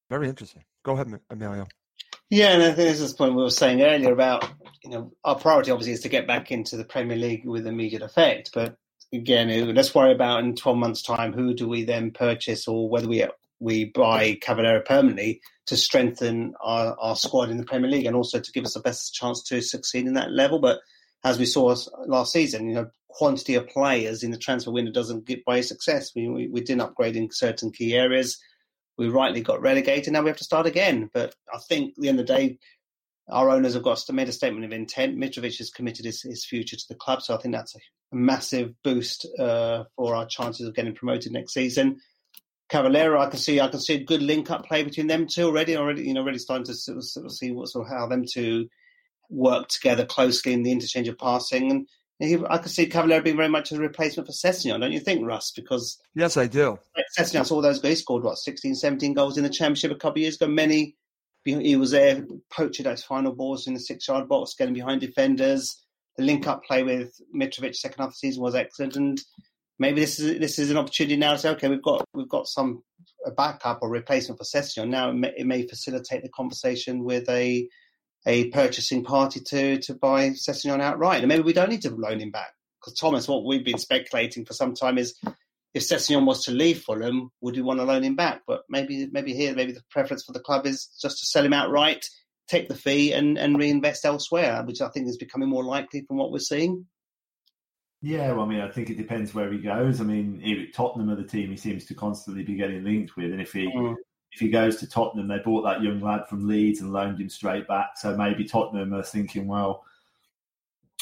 Very 0.09 0.27
interesting. 0.27 0.63
Go 0.83 0.93
ahead, 0.93 1.07
Emilio. 1.29 1.67
Yeah, 2.29 2.51
and 2.51 2.63
I 2.63 2.65
think 2.67 2.89
this 2.89 2.99
is 2.99 3.13
the 3.13 3.17
point 3.17 3.35
we 3.35 3.43
were 3.43 3.49
saying 3.49 3.81
earlier 3.81 4.11
about, 4.11 4.47
you 4.83 4.91
know, 4.91 5.13
our 5.23 5.35
priority 5.35 5.71
obviously 5.71 5.93
is 5.93 6.01
to 6.01 6.09
get 6.09 6.27
back 6.27 6.51
into 6.51 6.77
the 6.77 6.83
Premier 6.83 7.17
League 7.17 7.45
with 7.45 7.65
immediate 7.65 8.03
effect. 8.03 8.51
But 8.53 8.77
again, 9.13 9.73
let's 9.73 9.93
worry 9.95 10.13
about 10.13 10.43
in 10.43 10.55
12 10.55 10.77
months' 10.77 11.01
time 11.01 11.33
who 11.33 11.53
do 11.53 11.67
we 11.67 11.83
then 11.83 12.11
purchase 12.11 12.67
or 12.67 12.89
whether 12.89 13.07
we 13.07 13.25
we 13.59 13.85
buy 13.85 14.37
Cavaleiro 14.41 14.81
permanently 14.81 15.41
to 15.65 15.75
strengthen 15.75 16.53
our, 16.61 16.95
our 16.97 17.15
squad 17.15 17.49
in 17.49 17.57
the 17.57 17.65
Premier 17.65 17.89
League 17.89 18.05
and 18.05 18.15
also 18.15 18.39
to 18.39 18.51
give 18.53 18.63
us 18.63 18.73
the 18.73 18.79
best 18.79 19.13
chance 19.13 19.43
to 19.43 19.61
succeed 19.61 20.07
in 20.07 20.13
that 20.13 20.31
level. 20.31 20.59
But 20.59 20.79
as 21.25 21.37
we 21.37 21.45
saw 21.45 21.75
last 22.07 22.31
season, 22.31 22.69
you 22.69 22.75
know, 22.75 22.87
quantity 23.09 23.55
of 23.55 23.67
players 23.67 24.23
in 24.23 24.31
the 24.31 24.37
transfer 24.37 24.71
window 24.71 24.91
doesn't 24.91 25.25
get 25.25 25.43
by 25.43 25.59
success. 25.59 26.11
We, 26.15 26.29
we, 26.29 26.47
we 26.47 26.61
didn't 26.61 26.81
upgrade 26.81 27.17
in 27.17 27.29
certain 27.31 27.71
key 27.71 27.95
areas. 27.95 28.37
We 28.97 29.09
rightly 29.09 29.41
got 29.41 29.61
relegated. 29.61 30.13
Now 30.13 30.21
we 30.21 30.29
have 30.29 30.37
to 30.37 30.43
start 30.45 30.65
again. 30.65 31.09
But 31.13 31.35
I 31.53 31.57
think 31.67 31.89
at 31.97 32.01
the 32.01 32.09
end 32.09 32.19
of 32.21 32.27
the 32.27 32.33
day, 32.33 32.59
our 33.29 33.49
owners 33.49 33.73
have 33.73 33.83
got 33.83 34.01
made 34.11 34.29
a 34.29 34.31
statement 34.31 34.65
of 34.65 34.71
intent. 34.71 35.17
Mitrovic 35.17 35.57
has 35.57 35.69
committed 35.69 36.05
his, 36.05 36.21
his 36.21 36.45
future 36.45 36.77
to 36.77 36.85
the 36.87 36.95
club, 36.95 37.21
so 37.21 37.35
I 37.35 37.37
think 37.37 37.53
that's 37.53 37.75
a 37.75 37.79
massive 38.11 38.73
boost 38.83 39.27
uh, 39.37 39.83
for 39.95 40.15
our 40.15 40.25
chances 40.25 40.67
of 40.67 40.75
getting 40.75 40.95
promoted 40.95 41.31
next 41.31 41.53
season. 41.53 41.99
Cavaleiro, 42.69 43.19
I 43.19 43.27
can 43.27 43.39
see 43.39 43.59
I 43.59 43.67
can 43.67 43.79
see 43.79 43.95
a 43.95 44.03
good 44.03 44.21
link 44.21 44.51
up 44.51 44.65
play 44.65 44.83
between 44.83 45.07
them 45.07 45.27
two 45.27 45.45
already. 45.45 45.75
Already, 45.75 46.03
you 46.03 46.13
know, 46.13 46.21
already 46.21 46.37
starting 46.37 46.65
to 46.65 46.75
sort 46.75 46.97
of, 46.97 47.03
sort 47.03 47.25
of 47.25 47.31
see 47.31 47.51
what 47.51 47.67
sort 47.69 47.87
of 47.87 47.91
how 47.91 48.07
them 48.07 48.25
two 48.31 48.69
work 49.29 49.67
together 49.69 50.05
closely 50.05 50.53
in 50.53 50.63
the 50.63 50.71
interchange 50.71 51.07
of 51.07 51.17
passing. 51.17 51.71
And 51.71 51.87
he, 52.19 52.37
I 52.47 52.57
can 52.57 52.69
see 52.69 52.85
Cavaleiro 52.85 53.23
being 53.23 53.37
very 53.37 53.49
much 53.49 53.71
a 53.71 53.77
replacement 53.77 54.27
for 54.27 54.33
Sessegnon, 54.33 54.81
don't 54.81 54.91
you 54.91 54.99
think, 54.99 55.25
Russ? 55.25 55.51
Because 55.51 55.99
yes, 56.13 56.37
I 56.37 56.45
do. 56.45 56.77
Sessegnon 57.17 57.45
saw 57.45 57.61
those 57.61 57.79
guys. 57.79 57.89
He 57.89 57.95
scored 57.95 58.23
what 58.23 58.37
16, 58.37 58.75
17 58.75 59.13
goals 59.13 59.37
in 59.37 59.43
the 59.43 59.49
championship 59.49 59.91
a 59.91 59.95
couple 59.95 60.19
of 60.19 60.23
years 60.23 60.35
ago. 60.35 60.47
Many 60.47 60.95
he 61.45 61.75
was 61.75 61.91
there 61.91 62.25
poaching 62.51 62.83
those 62.83 63.03
final 63.03 63.33
balls 63.33 63.67
in 63.67 63.73
the 63.73 63.79
six-yard 63.79 64.27
box, 64.27 64.53
getting 64.53 64.73
behind 64.73 65.01
defenders. 65.01 65.81
The 66.17 66.23
link-up 66.23 66.63
play 66.65 66.83
with 66.83 67.13
Mitrovic 67.35 67.75
second 67.75 67.99
half 67.99 68.09
of 68.09 68.13
the 68.13 68.17
season 68.17 68.43
was 68.43 68.55
excellent, 68.55 68.95
and 68.95 69.21
maybe 69.77 70.01
this 70.01 70.19
is 70.19 70.39
this 70.39 70.59
is 70.59 70.69
an 70.69 70.77
opportunity 70.77 71.15
now 71.15 71.33
to 71.33 71.39
say, 71.39 71.49
okay, 71.51 71.69
we've 71.69 71.81
got 71.81 72.05
we've 72.13 72.29
got 72.29 72.47
some 72.47 72.83
a 73.25 73.31
backup 73.31 73.79
or 73.81 73.89
replacement 73.89 74.37
for 74.37 74.45
Sessegnon. 74.45 74.89
Now 74.89 75.09
it 75.09 75.13
may, 75.13 75.33
it 75.37 75.47
may, 75.47 75.67
facilitate 75.67 76.23
the 76.23 76.29
conversation 76.29 77.03
with 77.03 77.27
a 77.29 77.67
a 78.25 78.49
purchasing 78.49 79.03
party 79.03 79.39
to 79.39 79.79
to 79.79 79.93
buy 79.93 80.31
Sessegnon 80.31 80.81
outright, 80.81 81.19
and 81.19 81.29
maybe 81.29 81.43
we 81.43 81.53
don't 81.53 81.69
need 81.69 81.83
to 81.83 81.95
loan 81.95 82.19
him 82.19 82.31
back 82.31 82.51
because 82.79 82.97
Thomas, 82.99 83.27
what 83.27 83.45
we've 83.45 83.65
been 83.65 83.77
speculating 83.77 84.45
for 84.45 84.53
some 84.53 84.73
time 84.73 84.97
is 84.97 85.15
if 85.73 85.83
Sessegnon 85.83 86.25
was 86.25 86.43
to 86.45 86.51
leave 86.51 86.81
Fulham, 86.81 87.31
would 87.41 87.55
we 87.55 87.61
want 87.61 87.79
to 87.79 87.85
loan 87.85 88.03
him 88.03 88.15
back? 88.15 88.41
But 88.47 88.63
maybe 88.69 89.07
maybe 89.11 89.33
here, 89.33 89.55
maybe 89.55 89.71
the 89.71 89.83
preference 89.89 90.23
for 90.23 90.33
the 90.33 90.39
club 90.39 90.65
is 90.65 90.89
just 91.01 91.19
to 91.19 91.25
sell 91.25 91.45
him 91.45 91.53
outright, 91.53 92.05
take 92.49 92.67
the 92.67 92.75
fee, 92.75 93.13
and, 93.13 93.37
and 93.37 93.57
reinvest 93.57 94.05
elsewhere, 94.05 94.63
which 94.63 94.81
I 94.81 94.89
think 94.89 95.07
is 95.07 95.17
becoming 95.17 95.49
more 95.49 95.63
likely 95.63 96.01
from 96.07 96.17
what 96.17 96.31
we're 96.31 96.39
seeing. 96.39 96.85
Yeah, 98.01 98.31
well, 98.31 98.45
I 98.45 98.47
mean, 98.47 98.61
I 98.61 98.71
think 98.71 98.89
it 98.89 98.97
depends 98.97 99.33
where 99.33 99.51
he 99.51 99.59
goes. 99.59 99.99
I 99.99 100.05
mean, 100.05 100.41
if 100.43 100.73
Tottenham 100.73 101.09
are 101.09 101.15
the 101.15 101.23
team 101.23 101.49
he 101.49 101.57
seems 101.57 101.85
to 101.85 101.93
constantly 101.93 102.43
be 102.43 102.55
getting 102.55 102.83
linked 102.83 103.17
with, 103.17 103.31
and 103.31 103.41
if 103.41 103.51
he 103.51 103.67
mm. 103.67 103.95
if 104.31 104.39
he 104.39 104.49
goes 104.49 104.77
to 104.77 104.89
Tottenham, 104.89 105.27
they 105.27 105.39
bought 105.39 105.63
that 105.63 105.83
young 105.83 105.99
lad 105.99 106.21
from 106.29 106.47
Leeds 106.47 106.79
and 106.79 106.93
loaned 106.93 107.19
him 107.19 107.29
straight 107.29 107.67
back. 107.67 107.97
So 107.97 108.15
maybe 108.15 108.45
Tottenham 108.45 108.93
are 108.93 109.03
thinking, 109.03 109.47
well, 109.47 109.83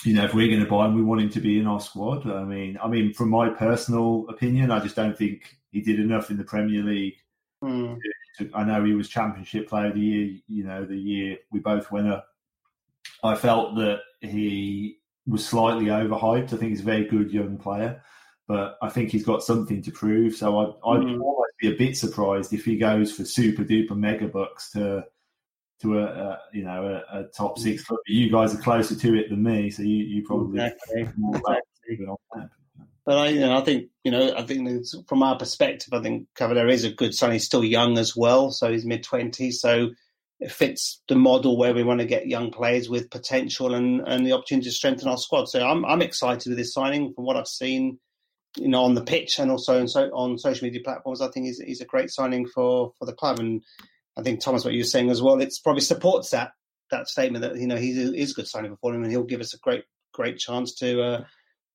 you 0.03 0.15
know, 0.15 0.25
if 0.25 0.33
we're 0.33 0.47
going 0.47 0.63
to 0.63 0.69
buy 0.69 0.87
him, 0.87 0.95
we 0.95 1.03
want 1.03 1.21
him 1.21 1.29
to 1.29 1.39
be 1.39 1.59
in 1.59 1.67
our 1.67 1.79
squad. 1.79 2.27
I 2.27 2.43
mean, 2.43 2.79
I 2.83 2.87
mean, 2.87 3.13
from 3.13 3.29
my 3.29 3.49
personal 3.49 4.25
opinion, 4.29 4.71
I 4.71 4.79
just 4.79 4.95
don't 4.95 5.17
think 5.17 5.55
he 5.71 5.81
did 5.81 5.99
enough 5.99 6.31
in 6.31 6.37
the 6.37 6.43
Premier 6.43 6.81
League. 6.81 7.17
Mm. 7.63 7.95
To, 7.95 8.11
I 8.53 8.63
know 8.63 8.83
he 8.83 8.93
was 8.93 9.09
Championship 9.09 9.69
Player 9.69 9.87
of 9.87 9.95
the 9.95 10.01
Year. 10.01 10.39
You 10.47 10.63
know, 10.63 10.85
the 10.85 10.97
year 10.97 11.37
we 11.51 11.59
both 11.59 11.91
went 11.91 12.07
up. 12.07 12.27
I 13.23 13.35
felt 13.35 13.75
that 13.75 13.99
he 14.21 14.97
was 15.25 15.45
slightly 15.45 15.85
overhyped. 15.85 16.53
I 16.53 16.57
think 16.57 16.69
he's 16.69 16.81
a 16.81 16.85
very 16.85 17.05
good 17.05 17.31
young 17.31 17.57
player, 17.57 18.01
but 18.47 18.77
I 18.81 18.89
think 18.89 19.11
he's 19.11 19.25
got 19.25 19.43
something 19.43 19.81
to 19.83 19.91
prove. 19.91 20.35
So 20.35 20.59
I'd, 20.59 20.67
I'd 20.85 21.01
mm. 21.01 21.21
almost 21.21 21.53
be 21.59 21.73
a 21.73 21.77
bit 21.77 21.97
surprised 21.97 22.53
if 22.53 22.65
he 22.65 22.77
goes 22.77 23.11
for 23.11 23.25
super 23.25 23.63
duper 23.63 23.97
mega 23.97 24.27
bucks 24.27 24.71
to 24.71 25.05
to 25.81 25.99
a, 25.99 26.03
a 26.03 26.39
you 26.53 26.63
know 26.63 27.03
a, 27.11 27.19
a, 27.19 27.23
top 27.25 27.59
six 27.59 27.83
club. 27.83 27.99
You 28.07 28.31
guys 28.31 28.53
are 28.53 28.61
closer 28.61 28.95
to 28.95 29.15
it 29.15 29.29
than 29.29 29.43
me, 29.43 29.69
so 29.69 29.83
you, 29.83 29.97
you 29.97 30.23
probably 30.25 30.59
exactly. 30.61 31.09
But 33.07 33.17
I, 33.19 33.27
you 33.29 33.39
know, 33.39 33.57
I 33.57 33.61
think 33.61 33.87
you 34.03 34.11
know, 34.11 34.35
I 34.35 34.43
think 34.43 34.85
from 35.07 35.23
our 35.23 35.37
perspective, 35.37 35.93
I 35.93 36.01
think 36.01 36.27
Cavalier 36.35 36.67
is 36.67 36.83
a 36.83 36.91
good 36.91 37.15
son. 37.15 37.31
He's 37.31 37.45
still 37.45 37.63
young 37.63 37.97
as 37.97 38.17
well, 38.17 38.51
so 38.51 38.69
he's 38.69 38.85
mid 38.85 39.01
twenties. 39.01 39.61
So 39.61 39.91
it 40.41 40.51
fits 40.51 41.01
the 41.07 41.15
model 41.15 41.57
where 41.57 41.73
we 41.73 41.85
want 41.85 42.01
to 42.01 42.05
get 42.05 42.27
young 42.27 42.51
players 42.51 42.89
with 42.89 43.09
potential 43.09 43.73
and, 43.73 44.01
and 44.05 44.25
the 44.25 44.33
opportunity 44.33 44.65
to 44.65 44.75
strengthen 44.75 45.07
our 45.07 45.17
squad. 45.17 45.47
So 45.47 45.65
I'm 45.65 45.85
I'm 45.85 46.01
excited 46.01 46.49
with 46.49 46.57
this 46.57 46.73
signing. 46.73 47.13
From 47.13 47.23
what 47.23 47.37
I've 47.37 47.47
seen, 47.47 47.97
you 48.57 48.67
know, 48.67 48.83
on 48.83 48.93
the 48.93 49.05
pitch 49.05 49.39
and 49.39 49.51
also 49.51 49.79
on, 49.79 49.87
so, 49.87 50.09
on 50.09 50.37
social 50.37 50.65
media 50.65 50.81
platforms, 50.83 51.21
I 51.21 51.29
think 51.29 51.45
he's 51.45 51.59
he's 51.59 51.81
a 51.81 51.85
great 51.85 52.09
signing 52.09 52.45
for 52.45 52.91
for 52.99 53.05
the 53.05 53.13
club. 53.13 53.39
And 53.39 53.63
I 54.17 54.21
think 54.21 54.41
Thomas, 54.41 54.65
what 54.65 54.73
you're 54.73 54.83
saying 54.83 55.11
as 55.11 55.21
well, 55.21 55.39
it 55.39 55.53
probably 55.63 55.81
supports 55.81 56.31
that 56.31 56.51
that 56.91 57.07
statement 57.07 57.43
that 57.43 57.55
you 57.55 57.67
know 57.67 57.77
he 57.77 57.91
is 57.91 58.31
a 58.31 58.35
good 58.35 58.49
signing 58.49 58.71
for 58.71 58.77
Fulham 58.77 59.03
and 59.03 59.11
he'll 59.11 59.23
give 59.23 59.39
us 59.39 59.53
a 59.53 59.59
great 59.59 59.85
great 60.13 60.37
chance 60.39 60.75
to 60.75 61.01
uh, 61.01 61.23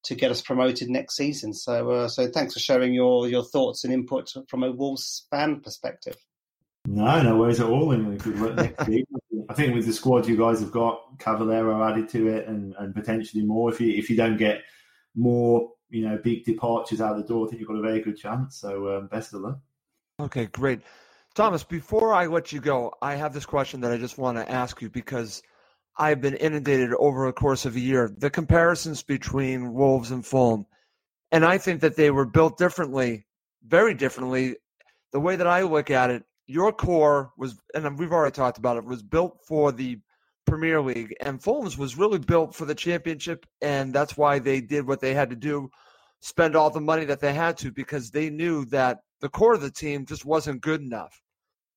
to 0.05 0.15
get 0.15 0.31
us 0.31 0.41
promoted 0.41 0.89
next 0.89 1.17
season. 1.17 1.53
So 1.55 1.91
uh, 1.91 2.09
so 2.09 2.29
thanks 2.29 2.55
for 2.55 2.61
sharing 2.61 2.95
your 2.95 3.29
your 3.29 3.45
thoughts 3.45 3.85
and 3.85 3.93
input 3.93 4.33
from 4.49 4.63
a 4.63 4.73
Wolves 4.73 5.27
fan 5.31 5.61
perspective. 5.61 6.17
No, 6.87 7.23
no 7.23 7.37
worries 7.37 7.61
at 7.61 7.69
all. 7.69 7.93
And 7.93 8.21
good 8.21 8.39
luck 8.39 8.57
next 8.57 8.87
season. 8.87 9.07
I 9.49 9.55
think 9.55 9.75
with 9.75 9.87
the 9.87 9.93
squad 9.93 10.27
you 10.27 10.37
guys 10.37 10.61
have 10.61 10.73
got, 10.73 11.19
Cavaleiro 11.19 11.83
added 11.89 12.09
to 12.11 12.29
it, 12.29 12.49
and, 12.49 12.75
and 12.79 12.95
potentially 12.95 13.45
more. 13.45 13.71
If 13.71 13.81
you 13.81 13.93
if 13.93 14.11
you 14.11 14.17
don't 14.17 14.37
get 14.37 14.63
more, 15.15 15.71
you 15.91 16.09
know, 16.09 16.19
big 16.23 16.45
departures 16.45 17.01
out 17.01 17.17
the 17.17 17.23
door, 17.23 17.47
I 17.47 17.51
think 17.51 17.61
you've 17.61 17.69
got 17.69 17.77
a 17.77 17.83
very 17.83 18.01
good 18.01 18.17
chance. 18.17 18.57
So 18.57 18.97
um, 18.97 19.07
best 19.07 19.35
of 19.35 19.43
luck. 19.43 19.59
Okay, 20.21 20.47
great. 20.47 20.81
Thomas, 21.35 21.65
before 21.65 22.13
I 22.13 22.27
let 22.27 22.53
you 22.53 22.61
go, 22.61 22.93
I 23.01 23.15
have 23.15 23.33
this 23.33 23.47
question 23.47 23.81
that 23.81 23.93
I 23.93 23.97
just 23.97 24.19
want 24.19 24.37
to 24.37 24.51
ask 24.51 24.83
you 24.83 24.91
because 24.91 25.43
I've 25.97 26.21
been 26.21 26.35
inundated 26.37 26.95
over 26.95 27.27
the 27.27 27.33
course 27.33 27.65
of 27.65 27.77
a 27.77 27.81
year. 27.81 28.15
The 28.17 28.31
comparisons 28.31 29.03
between 29.03 29.75
Wolves 29.75 30.11
and 30.11 30.25
Fulham, 30.25 30.67
and 31.31 31.45
I 31.45 31.59
think 31.59 31.81
that 31.81 31.97
they 31.97 32.11
were 32.11 32.25
built 32.25 32.59
differently, 32.59 33.27
very 33.67 33.95
differently. 33.95 34.57
The 35.13 35.21
way 35.21 35.37
that 35.37 35.47
I 35.47 35.63
look 35.63 35.91
at 35.91 36.11
it, 36.11 36.25
your 36.47 36.73
core 36.73 37.33
was, 37.37 37.59
and 37.75 37.99
we've 37.99 38.13
already 38.13 38.35
talked 38.35 38.59
about 38.59 38.77
it, 38.77 38.85
was 38.85 39.03
built 39.03 39.39
for 39.47 39.73
the 39.73 39.99
Premier 40.47 40.81
League, 40.81 41.15
and 41.21 41.43
Fulham's 41.43 41.79
was 41.79 41.97
really 41.97 42.19
built 42.19 42.55
for 42.55 42.65
the 42.65 42.75
Championship, 42.75 43.47
and 43.61 43.93
that's 43.93 44.17
why 44.17 44.39
they 44.39 44.61
did 44.61 44.87
what 44.87 45.01
they 45.01 45.15
had 45.15 45.31
to 45.31 45.37
do, 45.37 45.71
spend 46.21 46.57
all 46.57 46.71
the 46.71 46.81
money 46.81 47.05
that 47.05 47.21
they 47.21 47.33
had 47.33 47.57
to, 47.59 47.71
because 47.71 48.11
they 48.11 48.29
knew 48.29 48.65
that 48.67 48.99
the 49.21 49.29
core 49.29 49.55
of 49.55 49.61
the 49.61 49.71
team 49.71 50.05
just 50.05 50.25
wasn't 50.25 50.61
good 50.61 50.81
enough. 50.81 51.23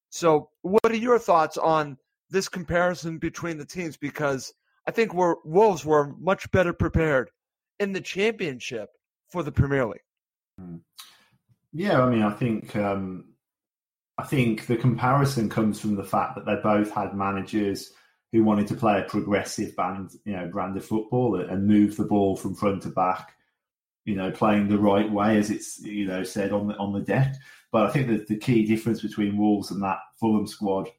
So, 0.09 0.49
what 0.61 0.91
are 0.91 0.95
your 0.95 1.19
thoughts 1.19 1.57
on 1.57 1.97
this 2.35 2.49
comparison 2.49 3.17
between 3.17 3.57
the 3.57 3.65
teams? 3.65 3.97
Because 3.97 4.53
I 4.85 4.91
think 4.91 5.13
we're, 5.13 5.35
Wolves 5.43 5.85
were 5.85 6.13
much 6.19 6.51
better 6.51 6.73
prepared 6.73 7.31
in 7.79 7.93
the 7.93 8.01
championship 8.01 8.89
for 9.31 9.41
the 9.41 9.51
Premier 9.51 9.85
League. 9.85 10.03
Hmm. 10.59 10.77
Yeah, 11.73 12.03
I 12.03 12.09
mean, 12.09 12.21
I 12.21 12.31
think 12.31 12.75
um, 12.75 13.25
I 14.17 14.23
think 14.23 14.67
the 14.67 14.77
comparison 14.77 15.49
comes 15.49 15.79
from 15.79 15.95
the 15.95 16.03
fact 16.03 16.35
that 16.35 16.45
they 16.45 16.55
both 16.63 16.91
had 16.91 17.15
managers 17.15 17.91
who 18.31 18.43
wanted 18.43 18.67
to 18.67 18.75
play 18.75 19.01
a 19.01 19.09
progressive 19.09 19.75
band, 19.75 20.11
you 20.23 20.33
know, 20.33 20.47
brand 20.47 20.77
of 20.77 20.85
football 20.85 21.39
and 21.41 21.67
move 21.67 21.97
the 21.97 22.05
ball 22.05 22.37
from 22.37 22.55
front 22.55 22.83
to 22.83 22.89
back 22.89 23.35
you 24.05 24.15
know, 24.15 24.31
playing 24.31 24.67
the 24.67 24.77
right 24.77 25.11
way, 25.11 25.37
as 25.37 25.49
it's 25.49 25.79
you 25.81 26.05
know 26.05 26.23
said 26.23 26.51
on 26.51 26.67
the 26.67 26.75
on 26.75 26.93
the 26.93 27.01
deck. 27.01 27.35
But 27.71 27.87
I 27.87 27.91
think 27.91 28.07
that 28.07 28.27
the 28.27 28.37
key 28.37 28.65
difference 28.65 29.01
between 29.01 29.37
Wolves 29.37 29.71
and 29.71 29.83
that 29.83 29.97
Fulham 30.19 30.47
squad 30.47 30.89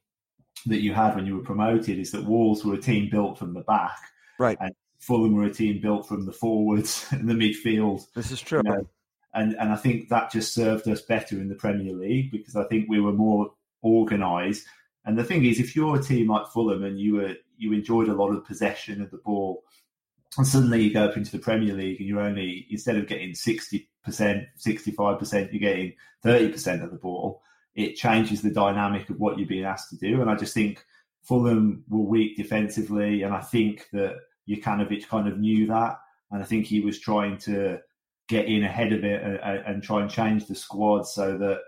that 0.66 0.81
you 0.81 0.92
had 0.92 1.14
when 1.14 1.26
you 1.26 1.37
were 1.37 1.42
promoted 1.42 1.98
is 1.98 2.11
that 2.12 2.24
Wolves 2.24 2.64
were 2.64 2.74
a 2.74 2.81
team 2.81 3.09
built 3.11 3.38
from 3.38 3.55
the 3.55 3.62
back, 3.62 3.98
right, 4.38 4.57
and 4.61 4.74
Fulham 4.98 5.35
were 5.35 5.44
a 5.44 5.52
team 5.52 5.81
built 5.81 6.07
from 6.07 6.26
the 6.26 6.33
forwards 6.33 7.07
and 7.11 7.29
the 7.29 7.35
midfield. 7.35 8.07
This 8.14 8.31
is 8.31 8.40
true. 8.40 8.62
You 8.64 8.70
know, 8.70 8.88
and 9.35 9.55
and 9.55 9.72
I 9.72 9.76
think 9.76 10.09
that 10.09 10.33
just 10.33 10.55
served 10.55 10.88
us 10.88 11.02
better 11.02 11.37
in 11.37 11.48
the 11.48 11.55
Premier 11.55 11.94
League 11.94 12.31
because 12.31 12.57
I 12.57 12.64
think 12.64 12.88
we 12.88 13.00
were 13.00 13.12
more 13.12 13.52
organised. 13.85 14.66
And 15.05 15.16
the 15.16 15.24
thing 15.24 15.44
is, 15.44 15.61
if 15.61 15.76
you're 15.76 15.96
a 15.96 16.02
team 16.02 16.29
like 16.29 16.48
Fulham 16.48 16.83
and 16.83 16.98
you 16.98 17.16
were 17.16 17.35
you 17.57 17.72
enjoyed 17.72 18.09
a 18.09 18.14
lot 18.14 18.31
of 18.31 18.44
possession 18.44 19.00
of 19.00 19.11
the 19.11 19.18
ball 19.18 19.62
and 20.37 20.46
suddenly 20.46 20.83
you 20.83 20.92
go 20.92 21.05
up 21.05 21.16
into 21.16 21.33
the 21.33 21.38
Premier 21.38 21.74
League 21.74 22.00
and 22.00 22.09
you're 22.09 22.20
only 22.20 22.66
instead 22.70 22.96
of 22.96 23.07
getting 23.07 23.35
sixty 23.35 23.88
percent, 24.05 24.44
sixty 24.57 24.90
five 24.90 25.18
percent, 25.18 25.52
you're 25.52 25.61
getting 25.61 25.94
thirty 26.22 26.48
percent 26.48 26.83
of 26.83 26.90
the 26.90 26.96
ball. 26.96 27.42
It 27.77 27.95
changes 27.95 28.43
the 28.43 28.51
dynamic 28.51 29.09
of 29.11 29.21
what 29.21 29.39
you're 29.39 29.47
being 29.47 29.65
asked 29.65 29.91
to 29.91 29.97
do, 29.97 30.21
and 30.21 30.31
I 30.31 30.35
just 30.35 30.55
think 30.55 30.85
Fulham 31.23 31.85
were 31.89 32.01
weak 32.01 32.37
defensively, 32.37 33.23
and 33.23 33.35
I 33.35 33.41
think 33.41 33.89
that 33.93 34.17
Jokanovic 34.49 35.09
kind 35.09 35.29
of 35.29 35.39
knew 35.39 35.67
that, 35.69 35.99
and 36.31 36.43
I 36.43 36.47
think 36.47 36.67
he 36.67 36.81
was 36.81 36.99
trying 36.99 37.39
to 37.39 37.79
get 38.29 38.47
in 38.47 38.65
ahead 38.65 38.93
of 38.93 39.05
it 39.05 39.23
and, 39.23 39.39
and 39.67 39.83
try 39.83 40.01
and 40.01 40.11
change 40.11 40.47
the 40.47 40.55
squad 40.55 41.03
so 41.03 41.39
that 41.39 41.61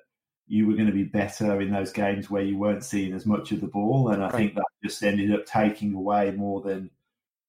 you 0.48 0.66
were 0.66 0.74
going 0.74 0.86
to 0.86 0.92
be 0.92 1.04
better 1.04 1.60
in 1.60 1.70
those 1.70 1.92
games 1.92 2.30
where 2.30 2.42
you 2.42 2.58
weren't 2.58 2.82
seeing 2.82 3.12
as 3.12 3.26
much 3.26 3.52
of 3.52 3.60
the 3.60 3.66
ball, 3.66 4.08
and 4.10 4.22
I 4.22 4.26
right. 4.26 4.34
think 4.34 4.54
that 4.54 4.64
just 4.82 5.02
ended 5.02 5.32
up 5.32 5.46
taking 5.46 5.94
away 5.94 6.32
more 6.32 6.62
than 6.62 6.90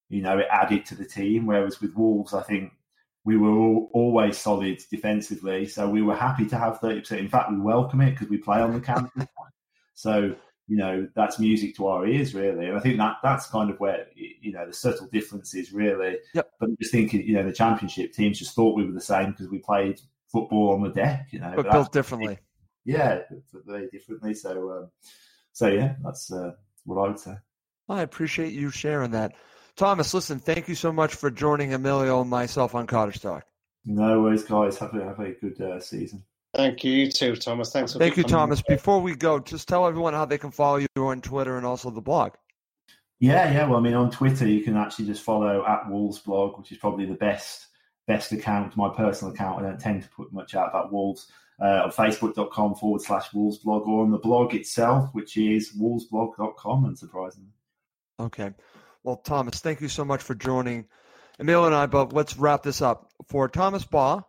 you 0.10 0.22
know, 0.22 0.39
it 0.39 0.48
added 0.52 0.86
to 0.88 0.95
the 0.95 1.06
team. 1.06 1.45
Whereas 1.45 1.80
with 1.80 1.95
Wolves, 1.95 2.34
I 2.34 2.41
think 2.41 2.74
we 3.25 3.38
were 3.38 3.51
all, 3.51 3.89
always 3.93 4.38
solid 4.38 4.82
defensively, 4.89 5.65
so 5.67 5.89
we 5.89 6.01
were 6.01 6.15
happy 6.15 6.45
to 6.47 6.58
have 6.58 6.79
thirty 6.79 7.01
percent. 7.01 7.21
In 7.21 7.29
fact, 7.29 7.51
we 7.51 7.60
welcome 7.60 8.01
it 8.01 8.12
because 8.12 8.29
we 8.29 8.38
play 8.38 8.60
on 8.60 8.73
the 8.73 8.82
campus. 8.82 9.25
so 9.93 10.36
you 10.69 10.77
know, 10.77 11.08
that's 11.15 11.39
music 11.39 11.75
to 11.75 11.88
our 11.88 12.05
ears, 12.05 12.36
really. 12.36 12.67
And 12.67 12.77
I 12.77 12.79
think 12.79 12.97
that 12.97 13.15
that's 13.23 13.47
kind 13.47 13.71
of 13.71 13.79
where 13.79 14.05
you 14.15 14.51
know 14.51 14.67
the 14.67 14.73
subtle 14.73 15.08
difference 15.08 15.55
is 15.55 15.73
really. 15.73 16.17
Yep. 16.36 16.51
But 16.60 16.69
I'm 16.69 16.77
just 16.79 16.91
thinking, 16.91 17.23
you 17.23 17.34
know, 17.34 17.43
the 17.43 17.51
championship 17.51 18.13
teams 18.13 18.38
just 18.38 18.53
thought 18.53 18.75
we 18.75 18.86
were 18.86 18.91
the 18.91 19.01
same 19.01 19.32
because 19.32 19.49
we 19.49 19.58
played 19.58 19.99
football 20.32 20.73
on 20.73 20.84
the 20.84 20.89
deck, 20.89 21.29
you 21.32 21.39
know, 21.39 21.53
but, 21.55 21.71
built 21.71 21.91
differently. 21.91 22.38
Yeah, 22.86 23.21
very 23.65 23.89
differently. 23.89 24.36
So, 24.36 24.71
um, 24.71 24.91
so 25.53 25.67
yeah, 25.67 25.95
that's 26.03 26.32
uh, 26.32 26.51
what 26.86 27.03
I 27.03 27.08
would 27.08 27.19
say. 27.19 27.36
I 27.89 28.01
appreciate 28.01 28.53
you 28.53 28.69
sharing 28.69 29.12
that. 29.12 29.34
Thomas, 29.79 30.13
listen, 30.13 30.39
thank 30.39 30.67
you 30.67 30.75
so 30.75 30.91
much 30.91 31.15
for 31.15 31.31
joining 31.31 31.73
Emilio 31.73 32.19
and 32.19 32.29
myself 32.29 32.75
on 32.75 32.85
Cottage 32.85 33.21
Talk. 33.21 33.45
No 33.85 34.21
worries, 34.21 34.43
guys. 34.43 34.77
Have 34.77 34.93
a, 34.93 35.05
have 35.05 35.19
a 35.21 35.31
good 35.31 35.61
uh, 35.61 35.79
season. 35.79 36.21
Thank 36.53 36.83
you, 36.83 36.91
you 36.91 37.09
too, 37.09 37.37
Thomas. 37.37 37.71
Thanks 37.71 37.93
for 37.93 37.99
Thank 37.99 38.17
you, 38.17 38.23
Thomas. 38.23 38.61
Before 38.61 38.99
we 38.99 39.15
go, 39.15 39.39
just 39.39 39.69
tell 39.69 39.87
everyone 39.87 40.13
how 40.13 40.25
they 40.25 40.37
can 40.37 40.51
follow 40.51 40.79
you 40.79 40.87
on 40.97 41.21
Twitter 41.21 41.55
and 41.55 41.65
also 41.65 41.89
the 41.91 42.01
blog. 42.01 42.33
Yeah, 43.21 43.53
yeah. 43.53 43.67
Well, 43.67 43.79
I 43.79 43.81
mean, 43.81 43.93
on 43.93 44.11
Twitter, 44.11 44.45
you 44.45 44.63
can 44.63 44.75
actually 44.75 45.05
just 45.05 45.23
follow 45.23 45.65
at 45.65 45.89
Wolves 45.89 46.19
blog, 46.19 46.57
which 46.57 46.73
is 46.73 46.77
probably 46.77 47.05
the 47.05 47.15
best 47.15 47.67
best 48.05 48.33
account, 48.33 48.75
my 48.75 48.89
personal 48.89 49.33
account. 49.33 49.63
I 49.63 49.69
don't 49.69 49.79
tend 49.79 50.03
to 50.03 50.09
put 50.09 50.33
much 50.33 50.55
out 50.55 50.67
about 50.69 50.91
Wolves. 50.91 51.31
Uh, 51.61 51.83
on 51.85 51.91
facebook.com 51.91 52.75
forward 52.75 53.01
slash 53.01 53.33
Wolves 53.33 53.59
blog 53.59 53.87
or 53.87 54.03
on 54.03 54.11
the 54.11 54.17
blog 54.17 54.53
itself, 54.55 55.09
which 55.13 55.37
is 55.37 55.73
wolvesblog.com, 55.77 56.85
unsurprisingly. 56.85 57.51
Okay. 58.19 58.53
Well, 59.03 59.15
Thomas, 59.15 59.62
thank 59.62 59.79
you 59.81 59.88
so 59.88 60.03
much 60.03 60.21
for 60.21 60.35
joining 60.35 60.85
Emilio 61.39 61.67
and 61.67 61.75
I, 61.75 61.85
but 61.85 62.12
let's 62.12 62.38
wrap 62.38 62.63
this 62.63 62.81
up. 62.81 63.12
For 63.27 63.47
Thomas 63.47 63.85
Baugh 63.85 64.23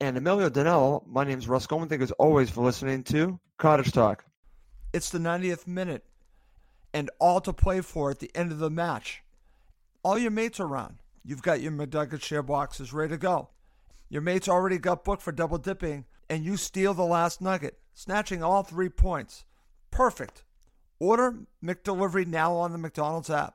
and 0.00 0.16
Emilio 0.16 0.48
Danello, 0.48 1.04
my 1.08 1.24
name 1.24 1.38
is 1.38 1.48
Russ 1.48 1.66
Coleman. 1.66 1.88
Thank 1.88 2.00
you 2.00 2.04
as 2.04 2.12
always 2.12 2.48
for 2.48 2.62
listening 2.62 3.02
to 3.04 3.40
Cottage 3.58 3.90
Talk. 3.92 4.24
It's 4.92 5.10
the 5.10 5.18
90th 5.18 5.66
minute 5.66 6.04
and 6.94 7.10
all 7.18 7.40
to 7.40 7.52
play 7.52 7.80
for 7.80 8.10
at 8.10 8.20
the 8.20 8.30
end 8.34 8.52
of 8.52 8.58
the 8.58 8.70
match. 8.70 9.22
All 10.04 10.18
your 10.18 10.30
mates 10.30 10.60
are 10.60 10.66
around. 10.66 10.98
You've 11.24 11.42
got 11.42 11.60
your 11.60 11.72
McNugget 11.72 12.22
share 12.22 12.42
boxes 12.42 12.92
ready 12.92 13.10
to 13.10 13.18
go. 13.18 13.48
Your 14.08 14.22
mates 14.22 14.48
already 14.48 14.78
got 14.78 15.04
booked 15.04 15.22
for 15.22 15.32
double 15.32 15.58
dipping, 15.58 16.04
and 16.28 16.44
you 16.44 16.56
steal 16.56 16.94
the 16.94 17.04
last 17.04 17.40
nugget, 17.40 17.78
snatching 17.94 18.42
all 18.42 18.62
three 18.62 18.88
points. 18.88 19.44
Perfect. 19.90 20.44
Order 20.98 21.38
McDelivery 21.64 22.26
now 22.26 22.54
on 22.54 22.72
the 22.72 22.78
McDonald's 22.78 23.30
app. 23.30 23.54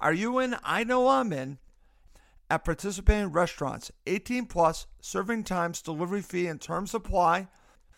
Are 0.00 0.12
you 0.12 0.38
in? 0.38 0.56
I 0.62 0.84
know 0.84 1.08
I'm 1.08 1.32
in. 1.32 1.58
At 2.48 2.64
participating 2.64 3.32
restaurants, 3.32 3.90
18 4.06 4.46
plus, 4.46 4.86
serving 5.00 5.44
times, 5.44 5.82
delivery 5.82 6.22
fee, 6.22 6.46
and 6.46 6.60
terms 6.60 6.94
apply. 6.94 7.48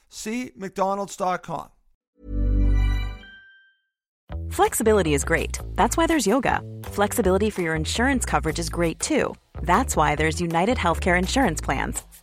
See 0.09 0.53
McDonald's.com. 0.57 1.69
Flexibility 4.51 5.15
is 5.15 5.25
great. 5.25 5.59
That's 5.75 5.97
why 5.97 6.07
there's 6.07 6.27
yoga. 6.27 6.63
Flexibility 6.85 7.51
for 7.51 7.63
your 7.63 7.75
insurance 7.75 8.25
coverage 8.25 8.59
is 8.59 8.71
great 8.71 8.99
too. 8.99 9.35
That's 9.63 9.95
why 9.97 10.15
there's 10.15 10.41
United 10.41 10.79
Healthcare 10.79 11.19
Insurance 11.19 11.61
Plans. 11.61 12.03